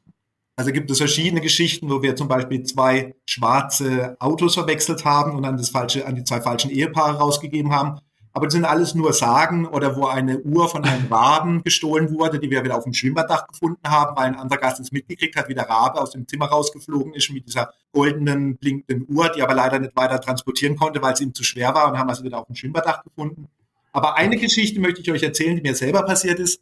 Also 0.59 0.71
gibt 0.71 0.89
es 0.89 0.97
verschiedene 0.97 1.39
Geschichten, 1.39 1.87
wo 1.91 2.01
wir 2.01 2.15
zum 2.15 2.27
Beispiel 2.27 2.63
zwei 2.63 3.13
schwarze 3.27 4.17
Autos 4.19 4.55
verwechselt 4.55 5.05
haben 5.05 5.35
und 5.35 5.45
an, 5.45 5.55
das 5.55 5.69
falsche, 5.69 6.07
an 6.07 6.15
die 6.15 6.23
zwei 6.23 6.41
falschen 6.41 6.71
Ehepaare 6.71 7.19
rausgegeben 7.19 7.71
haben. 7.71 7.99
Aber 8.33 8.47
das 8.47 8.53
sind 8.53 8.65
alles 8.65 8.95
nur 8.95 9.13
Sagen 9.13 9.67
oder 9.67 9.95
wo 9.95 10.07
eine 10.07 10.39
Uhr 10.39 10.67
von 10.67 10.83
einem 10.83 11.05
Raben 11.13 11.61
gestohlen 11.61 12.11
wurde, 12.11 12.39
die 12.39 12.49
wir 12.49 12.63
wieder 12.63 12.75
auf 12.75 12.85
dem 12.85 12.93
Schwimmbaddach 12.93 13.45
gefunden 13.45 13.87
haben, 13.87 14.17
weil 14.17 14.25
ein 14.25 14.35
anderer 14.35 14.59
Gast 14.59 14.79
es 14.79 14.91
mitgekriegt 14.91 15.35
hat, 15.35 15.47
wie 15.47 15.53
der 15.53 15.69
Rabe 15.69 16.01
aus 16.01 16.11
dem 16.11 16.27
Zimmer 16.27 16.47
rausgeflogen 16.47 17.13
ist 17.13 17.29
mit 17.29 17.45
dieser 17.45 17.71
goldenen, 17.91 18.57
blinkenden 18.57 19.05
Uhr, 19.15 19.29
die 19.29 19.43
aber 19.43 19.53
leider 19.53 19.77
nicht 19.77 19.95
weiter 19.95 20.19
transportieren 20.19 20.75
konnte, 20.75 21.03
weil 21.03 21.13
es 21.13 21.21
ihm 21.21 21.35
zu 21.35 21.43
schwer 21.43 21.75
war 21.75 21.91
und 21.91 21.99
haben 21.99 22.09
also 22.09 22.23
wieder 22.23 22.39
auf 22.39 22.47
dem 22.47 22.55
Schwimmbaddach 22.55 23.03
gefunden. 23.03 23.47
Aber 23.91 24.17
eine 24.17 24.37
Geschichte 24.37 24.79
möchte 24.79 25.01
ich 25.01 25.11
euch 25.11 25.21
erzählen, 25.21 25.55
die 25.55 25.61
mir 25.61 25.75
selber 25.75 26.01
passiert 26.01 26.39
ist. 26.39 26.61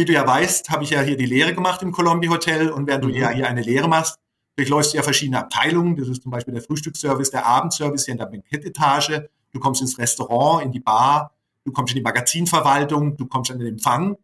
Wie 0.00 0.06
du 0.06 0.14
ja 0.14 0.26
weißt, 0.26 0.70
habe 0.70 0.82
ich 0.82 0.88
ja 0.88 1.02
hier 1.02 1.18
die 1.18 1.26
Lehre 1.26 1.54
gemacht 1.54 1.82
im 1.82 1.92
Colombi 1.92 2.28
Hotel 2.28 2.70
und 2.70 2.86
während 2.86 3.04
mhm. 3.04 3.12
du 3.12 3.18
ja 3.18 3.28
hier 3.28 3.46
eine 3.46 3.60
Lehre 3.60 3.86
machst, 3.86 4.18
durchläufst 4.56 4.94
du 4.94 4.96
ja 4.96 5.02
verschiedene 5.02 5.38
Abteilungen. 5.38 5.94
Das 5.94 6.08
ist 6.08 6.22
zum 6.22 6.30
Beispiel 6.30 6.54
der 6.54 6.62
Frühstücksservice, 6.62 7.30
der 7.30 7.44
Abendservice 7.44 8.06
hier 8.06 8.12
in 8.12 8.18
der 8.18 8.24
Bankettetage 8.24 9.28
du 9.52 9.60
kommst 9.60 9.82
ins 9.82 9.98
Restaurant, 9.98 10.64
in 10.64 10.72
die 10.72 10.80
Bar, 10.80 11.34
du 11.64 11.72
kommst 11.72 11.92
in 11.92 11.96
die 11.96 12.02
Magazinverwaltung, 12.02 13.18
du 13.18 13.26
kommst 13.26 13.50
an 13.50 13.58
den 13.58 13.68
Empfang. 13.68 14.16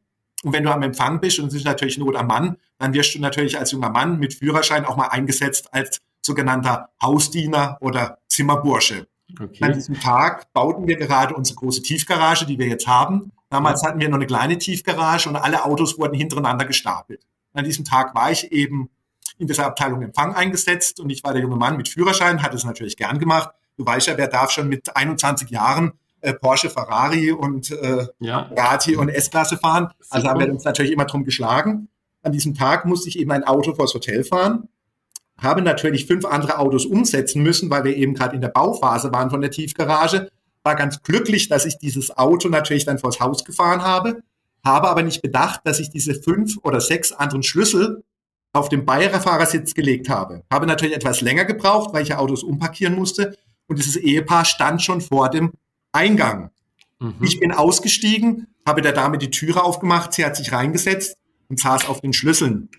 Und 0.43 0.53
wenn 0.55 0.65
du 0.65 0.73
am 0.73 0.83
Empfang 0.83 1.21
bist 1.21 1.39
und 1.41 1.49
es 1.49 1.55
ist 1.55 1.67
natürlich 1.67 1.99
Not 1.99 2.17
am 2.17 2.29
Mann, 2.29 2.57
dann 2.79 2.95
wirst 2.95 3.15
du 3.15 3.21
natürlich 3.21 3.59
als 3.59 3.73
junger 3.73 3.91
Mann 3.91 4.19
mit 4.19 4.33
Führerschein 4.33 4.87
auch 4.87 4.97
mal 4.97 5.09
eingesetzt 5.09 5.75
als 5.75 6.01
sogenannter 6.23 6.89
Hausdiener 7.03 7.77
oder 7.83 8.17
Zimmerbursche. 8.29 9.09
Okay. 9.41 9.65
An 9.65 9.73
diesem 9.73 9.99
Tag 9.99 10.53
bauten 10.53 10.87
wir 10.87 10.97
gerade 10.97 11.35
unsere 11.35 11.59
große 11.59 11.83
Tiefgarage, 11.83 12.47
die 12.47 12.59
wir 12.59 12.67
jetzt 12.67 12.87
haben. 12.87 13.33
Damals 13.51 13.83
ja. 13.83 13.89
hatten 13.89 14.01
wir 14.01 14.09
noch 14.09 14.17
eine 14.17 14.27
kleine 14.27 14.59
Tiefgarage 14.59 15.29
und 15.29 15.37
alle 15.37 15.65
Autos 15.65 15.99
wurden 15.99 16.15
hintereinander 16.15 16.65
gestapelt. 16.65 17.27
An 17.53 17.65
diesem 17.65 17.85
Tag 17.85 18.15
war 18.15 18.31
ich 18.31 18.53
eben 18.53 18.91
in 19.39 19.47
dieser 19.47 19.67
Abteilung 19.67 20.03
Empfang 20.03 20.35
eingesetzt 20.35 21.01
und 21.01 21.11
ich 21.11 21.25
war 21.25 21.33
der 21.33 21.43
junge 21.43 21.57
Mann 21.57 21.77
mit 21.77 21.89
Führerschein, 21.89 22.43
hatte 22.43 22.57
es 22.57 22.65
natürlich 22.65 22.97
gern 22.97 23.19
gemacht 23.19 23.51
Du 23.77 23.85
weißt 23.85 24.07
ja, 24.07 24.17
wer 24.17 24.29
darf 24.29 24.51
schon 24.51 24.69
mit 24.69 24.97
21 24.97 25.51
Jahren 25.51 25.93
äh, 26.21 26.33
Porsche, 26.33 26.71
Ferrari 26.71 27.31
und 27.31 27.71
äh, 27.71 28.07
ja. 28.21 28.51
Rati 28.57 28.97
und 28.97 29.09
S-Klasse 29.09 29.59
fahren. 29.59 29.91
Also 30.11 30.29
haben 30.29 30.41
wir 30.41 30.51
uns 30.51 30.65
natürlich 30.65 30.93
immer 30.93 31.05
drum 31.05 31.25
geschlagen. 31.25 31.89
An 32.23 32.33
diesem 32.33 32.55
Tag 32.55 32.87
musste 32.87 33.09
ich 33.09 33.19
eben 33.19 33.31
ein 33.31 33.45
Auto 33.45 33.75
vors 33.75 33.95
Hotel 33.95 34.25
fahren, 34.25 34.69
habe 35.41 35.63
natürlich 35.63 36.07
fünf 36.07 36.25
andere 36.25 36.59
Autos 36.59 36.87
umsetzen 36.87 37.43
müssen, 37.43 37.71
weil 37.71 37.85
wir 37.85 37.97
eben 37.97 38.15
gerade 38.15 38.35
in 38.35 38.41
der 38.41 38.49
Bauphase 38.49 39.13
waren 39.13 39.31
von 39.31 39.41
der 39.41 39.51
Tiefgarage. 39.51 40.31
war 40.63 40.75
ganz 40.75 41.03
glücklich, 41.03 41.49
dass 41.49 41.65
ich 41.65 41.79
dieses 41.79 42.17
Auto 42.17 42.49
natürlich 42.49 42.85
dann 42.85 42.99
vors 42.99 43.21
Haus 43.21 43.45
gefahren 43.45 43.83
habe, 43.83 44.23
habe 44.65 44.89
aber 44.89 45.03
nicht 45.03 45.23
bedacht, 45.23 45.61
dass 45.65 45.79
ich 45.79 45.91
diese 45.91 46.15
fünf 46.15 46.57
oder 46.63 46.81
sechs 46.81 47.13
anderen 47.13 47.43
Schlüssel 47.43 48.03
auf 48.53 48.69
den 48.69 48.85
Beifahrersitz 48.85 49.75
gelegt 49.75 50.09
habe. 50.09 50.43
Habe 50.51 50.67
natürlich 50.67 50.97
etwas 50.97 51.21
länger 51.21 51.45
gebraucht, 51.45 51.93
weil 51.93 52.03
ich 52.03 52.09
ja 52.09 52.19
Autos 52.19 52.43
umparkieren 52.43 52.95
musste 52.95 53.37
und 53.69 53.79
dieses 53.79 53.97
Ehepaar 53.97 54.45
stand 54.45 54.83
schon 54.83 55.01
vor 55.01 55.31
dem 55.31 55.53
Eingang. 55.93 56.51
Mhm. 56.99 57.15
Ich 57.21 57.39
bin 57.39 57.53
ausgestiegen, 57.53 58.49
habe 58.67 58.83
der 58.83 58.93
Dame 58.93 59.19
die 59.19 59.31
Türe 59.31 59.63
aufgemacht, 59.63 60.13
sie 60.13 60.25
hat 60.25 60.37
sich 60.37 60.53
reingesetzt 60.53 61.17
und 61.49 61.61
saß 61.61 61.89
auf 61.89 62.01
den 62.01 62.13
Schlüsseln. 62.13 62.69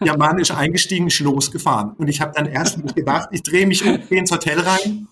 Der 0.00 0.16
Mann 0.16 0.38
ist 0.38 0.50
eingestiegen, 0.50 1.06
ist 1.06 1.20
losgefahren. 1.20 1.92
Und 1.96 2.08
ich 2.08 2.20
habe 2.20 2.32
dann 2.34 2.46
erst 2.46 2.94
gedacht, 2.94 3.28
ich 3.32 3.42
drehe 3.42 3.66
mich 3.66 3.84
um, 3.84 3.98
gehe 4.08 4.18
ins 4.18 4.32
Hotel 4.32 4.60
rein 4.60 5.08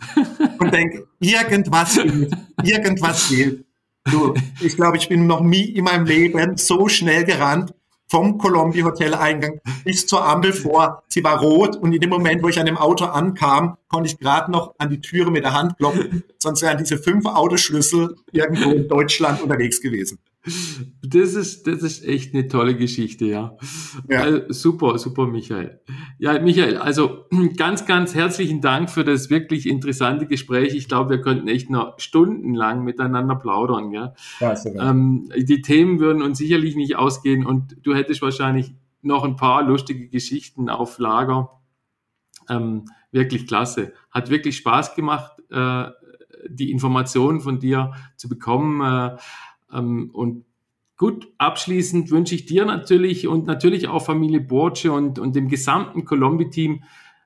und 0.58 0.72
denke, 0.72 1.06
irgendwas 1.20 1.94
fehlt, 1.94 2.34
irgendwas 2.62 3.22
fehlt. 3.24 3.64
Du, 4.10 4.34
ich 4.60 4.74
glaube, 4.76 4.96
ich 4.96 5.08
bin 5.08 5.26
noch 5.26 5.40
nie 5.40 5.64
in 5.64 5.84
meinem 5.84 6.06
Leben 6.06 6.56
so 6.56 6.88
schnell 6.88 7.24
gerannt 7.24 7.72
vom 8.12 8.36
Columbia 8.36 8.84
Hotel 8.84 9.14
Eingang 9.14 9.60
bis 9.84 10.06
zur 10.06 10.26
Ampel 10.26 10.52
vor. 10.52 11.02
Sie 11.08 11.24
war 11.24 11.40
rot 11.40 11.76
und 11.76 11.94
in 11.94 12.00
dem 12.00 12.10
Moment, 12.10 12.42
wo 12.42 12.48
ich 12.48 12.60
an 12.60 12.66
dem 12.66 12.76
Auto 12.76 13.06
ankam, 13.06 13.78
konnte 13.88 14.10
ich 14.10 14.18
gerade 14.18 14.52
noch 14.52 14.74
an 14.76 14.90
die 14.90 15.00
Türe 15.00 15.30
mit 15.30 15.44
der 15.44 15.54
Hand 15.54 15.78
klopfen. 15.78 16.22
Sonst 16.38 16.60
wären 16.60 16.76
diese 16.76 16.98
fünf 16.98 17.24
Autoschlüssel 17.24 18.16
irgendwo 18.32 18.70
in 18.72 18.86
Deutschland 18.86 19.40
unterwegs 19.40 19.80
gewesen. 19.80 20.18
Das 20.44 21.34
ist, 21.34 21.68
das 21.68 21.82
ist 21.82 22.04
echt 22.04 22.34
eine 22.34 22.48
tolle 22.48 22.76
Geschichte, 22.76 23.26
ja. 23.26 23.56
ja. 24.08 24.22
Also, 24.22 24.40
super, 24.48 24.98
super, 24.98 25.26
Michael. 25.28 25.80
Ja, 26.18 26.40
Michael, 26.40 26.78
also 26.78 27.26
ganz, 27.56 27.86
ganz 27.86 28.14
herzlichen 28.14 28.60
Dank 28.60 28.90
für 28.90 29.04
das 29.04 29.30
wirklich 29.30 29.68
interessante 29.68 30.26
Gespräch. 30.26 30.74
Ich 30.74 30.88
glaube, 30.88 31.10
wir 31.10 31.20
könnten 31.20 31.46
echt 31.46 31.70
noch 31.70 31.98
stundenlang 31.98 32.82
miteinander 32.82 33.36
plaudern. 33.36 33.92
Gell? 33.92 34.14
Ja, 34.40 34.54
ähm, 34.90 35.30
die 35.36 35.62
Themen 35.62 36.00
würden 36.00 36.22
uns 36.22 36.38
sicherlich 36.38 36.74
nicht 36.74 36.96
ausgehen 36.96 37.46
und 37.46 37.76
du 37.82 37.94
hättest 37.94 38.20
wahrscheinlich 38.20 38.74
noch 39.00 39.22
ein 39.22 39.36
paar 39.36 39.62
lustige 39.62 40.08
Geschichten 40.08 40.68
auf 40.68 40.98
Lager. 40.98 41.60
Ähm, 42.48 42.86
wirklich 43.12 43.46
klasse. 43.46 43.92
Hat 44.10 44.30
wirklich 44.30 44.56
Spaß 44.56 44.96
gemacht, 44.96 45.32
äh, 45.50 45.84
die 46.48 46.72
Informationen 46.72 47.40
von 47.40 47.60
dir 47.60 47.92
zu 48.16 48.28
bekommen. 48.28 48.80
Äh, 48.80 49.16
ähm, 49.72 50.10
und 50.12 50.44
gut, 50.96 51.28
abschließend 51.38 52.10
wünsche 52.10 52.34
ich 52.34 52.46
dir 52.46 52.64
natürlich 52.64 53.26
und 53.26 53.46
natürlich 53.46 53.88
auch 53.88 54.04
Familie 54.04 54.40
Borche 54.40 54.92
und, 54.92 55.18
und 55.18 55.34
dem 55.34 55.48
gesamten 55.48 56.04
Colombi-Team 56.04 56.84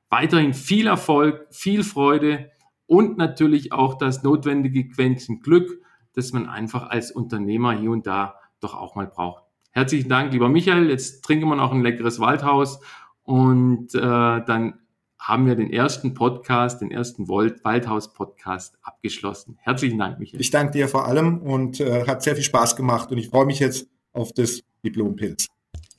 weiterhin 0.08 0.54
viel 0.54 0.86
Erfolg, 0.86 1.46
viel 1.50 1.82
Freude 1.84 2.50
und 2.86 3.18
natürlich 3.18 3.72
auch 3.72 3.98
das 3.98 4.22
notwendige 4.22 4.88
Quäntchen 4.88 5.40
Glück, 5.40 5.82
das 6.14 6.32
man 6.32 6.48
einfach 6.48 6.88
als 6.88 7.10
Unternehmer 7.10 7.72
hier 7.72 7.90
und 7.90 8.06
da 8.06 8.36
doch 8.60 8.74
auch 8.74 8.94
mal 8.94 9.06
braucht. 9.06 9.42
Herzlichen 9.72 10.08
Dank, 10.08 10.32
lieber 10.32 10.48
Michael. 10.48 10.88
Jetzt 10.88 11.22
trinken 11.22 11.48
wir 11.48 11.56
noch 11.56 11.72
ein 11.72 11.82
leckeres 11.82 12.18
Waldhaus 12.18 12.80
und 13.24 13.94
äh, 13.94 14.00
dann 14.00 14.78
haben 15.26 15.46
wir 15.46 15.56
den 15.56 15.72
ersten 15.72 16.14
Podcast, 16.14 16.80
den 16.80 16.92
ersten 16.92 17.28
Waldhaus-Podcast 17.28 18.78
abgeschlossen. 18.82 19.58
Herzlichen 19.60 19.98
Dank, 19.98 20.20
Michael. 20.20 20.40
Ich 20.40 20.50
danke 20.50 20.72
dir 20.72 20.88
vor 20.88 21.06
allem 21.06 21.42
und 21.42 21.80
äh, 21.80 22.06
hat 22.06 22.22
sehr 22.22 22.36
viel 22.36 22.44
Spaß 22.44 22.76
gemacht 22.76 23.10
und 23.10 23.18
ich 23.18 23.28
freue 23.28 23.44
mich 23.44 23.58
jetzt 23.58 23.88
auf 24.12 24.32
das 24.32 24.62
Diplompilz. 24.84 25.48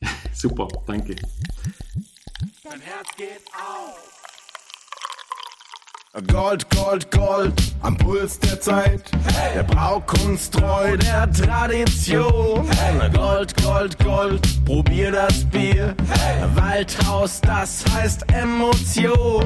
Super, 0.33 0.69
danke. 0.85 1.15
Dein 2.63 2.79
Herz 2.79 3.09
geht 3.17 3.41
auf. 3.53 4.16
Gold, 6.13 6.67
Gold, 6.71 7.11
Gold, 7.11 7.53
am 7.81 7.95
Puls 7.97 8.39
der 8.39 8.59
Zeit. 8.59 9.03
Hey. 9.25 9.55
Der 9.55 9.63
Braukunst 9.63 10.53
treu 10.53 10.97
der 10.97 11.31
Tradition. 11.31 12.67
Hey. 12.71 13.09
Gold, 13.11 13.53
Gold, 13.61 13.99
Gold, 14.03 14.65
probier 14.65 15.11
das 15.11 15.43
Bier. 15.45 15.93
Hey. 16.09 16.43
Waldhaus, 16.55 17.39
das 17.41 17.83
heißt 17.93 18.25
Emotion. 18.33 19.45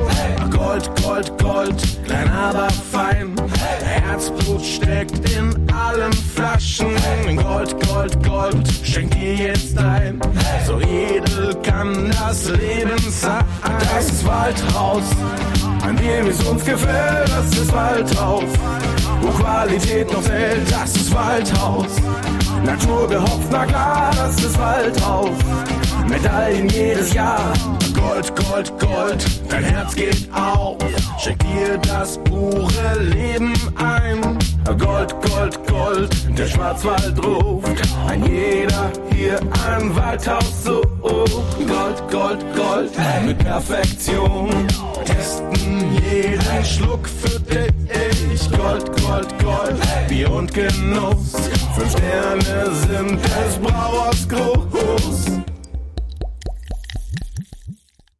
Gold, 0.51 0.89
Gold, 1.03 1.37
Gold, 1.39 2.05
klein 2.05 2.29
aber 2.31 2.69
fein. 2.69 3.35
Herzblut 3.83 4.61
steckt 4.61 5.29
in 5.31 5.53
allen 5.73 6.13
Flaschen. 6.13 6.95
Gold, 7.35 7.75
Gold, 7.87 8.23
Gold, 8.23 8.69
schenk 8.83 9.11
dir 9.11 9.35
jetzt 9.35 9.77
ein. 9.77 10.21
So 10.65 10.79
edel 10.79 11.55
kann 11.63 12.11
das 12.11 12.49
Leben 12.49 12.99
sein. 13.09 13.43
Das 13.61 14.25
Waldhaus, 14.25 15.03
an 15.83 15.95
dem 15.97 16.27
es 16.27 16.43
uns 16.43 16.63
gefällt, 16.63 17.29
das 17.29 17.59
ist 17.59 17.73
Waldhaus. 17.73 18.43
Wo 19.21 19.29
Qualität 19.29 20.11
noch 20.11 20.21
zählt, 20.21 20.71
das 20.71 20.95
ist 20.95 21.13
Waldhaus. 21.13 21.91
Natur 22.63 23.07
gehopft, 23.07 23.51
na 23.51 23.65
klar, 23.65 24.11
das 24.15 24.35
ist 24.43 24.57
Waldhaus. 24.59 25.37
Medaillen 26.07 26.69
jedes 26.69 27.13
Jahr. 27.13 27.53
Gold, 27.93 28.33
Gold, 28.35 28.71
Gold, 28.79 29.25
dein 29.49 29.63
Herz 29.63 29.95
geht 29.95 30.27
auf. 30.33 30.77
Schenk 31.19 31.39
dir 31.39 31.77
das 31.77 32.17
pure 32.23 32.99
Leben 32.99 33.53
ein. 33.75 34.40
Gold, 34.65 35.13
Gold, 35.21 35.67
Gold, 35.67 36.37
der 36.37 36.47
Schwarzwald 36.47 37.25
ruft. 37.25 37.67
Ein 38.07 38.23
jeder 38.25 38.91
hier 39.13 39.39
ein 39.67 39.95
Waldhaus 39.95 40.63
so. 40.63 40.81
Gold, 41.01 42.11
Gold, 42.11 42.45
Gold, 42.55 42.91
mit 43.25 43.37
Perfektion. 43.39 44.67
Testen 45.05 45.93
jeden 45.93 46.65
Schluck 46.65 47.07
für 47.07 47.39
dich. 47.39 47.71
Gold, 48.57 48.85
Gold, 49.01 49.43
Gold, 49.43 50.07
Bier 50.07 50.31
und 50.31 50.53
Genuss. 50.53 51.33
Fünf 51.75 51.91
Sterne 51.91 52.71
sind 52.87 53.19
des 53.23 53.57
Brauers 53.61 54.27
groß. 54.29 55.50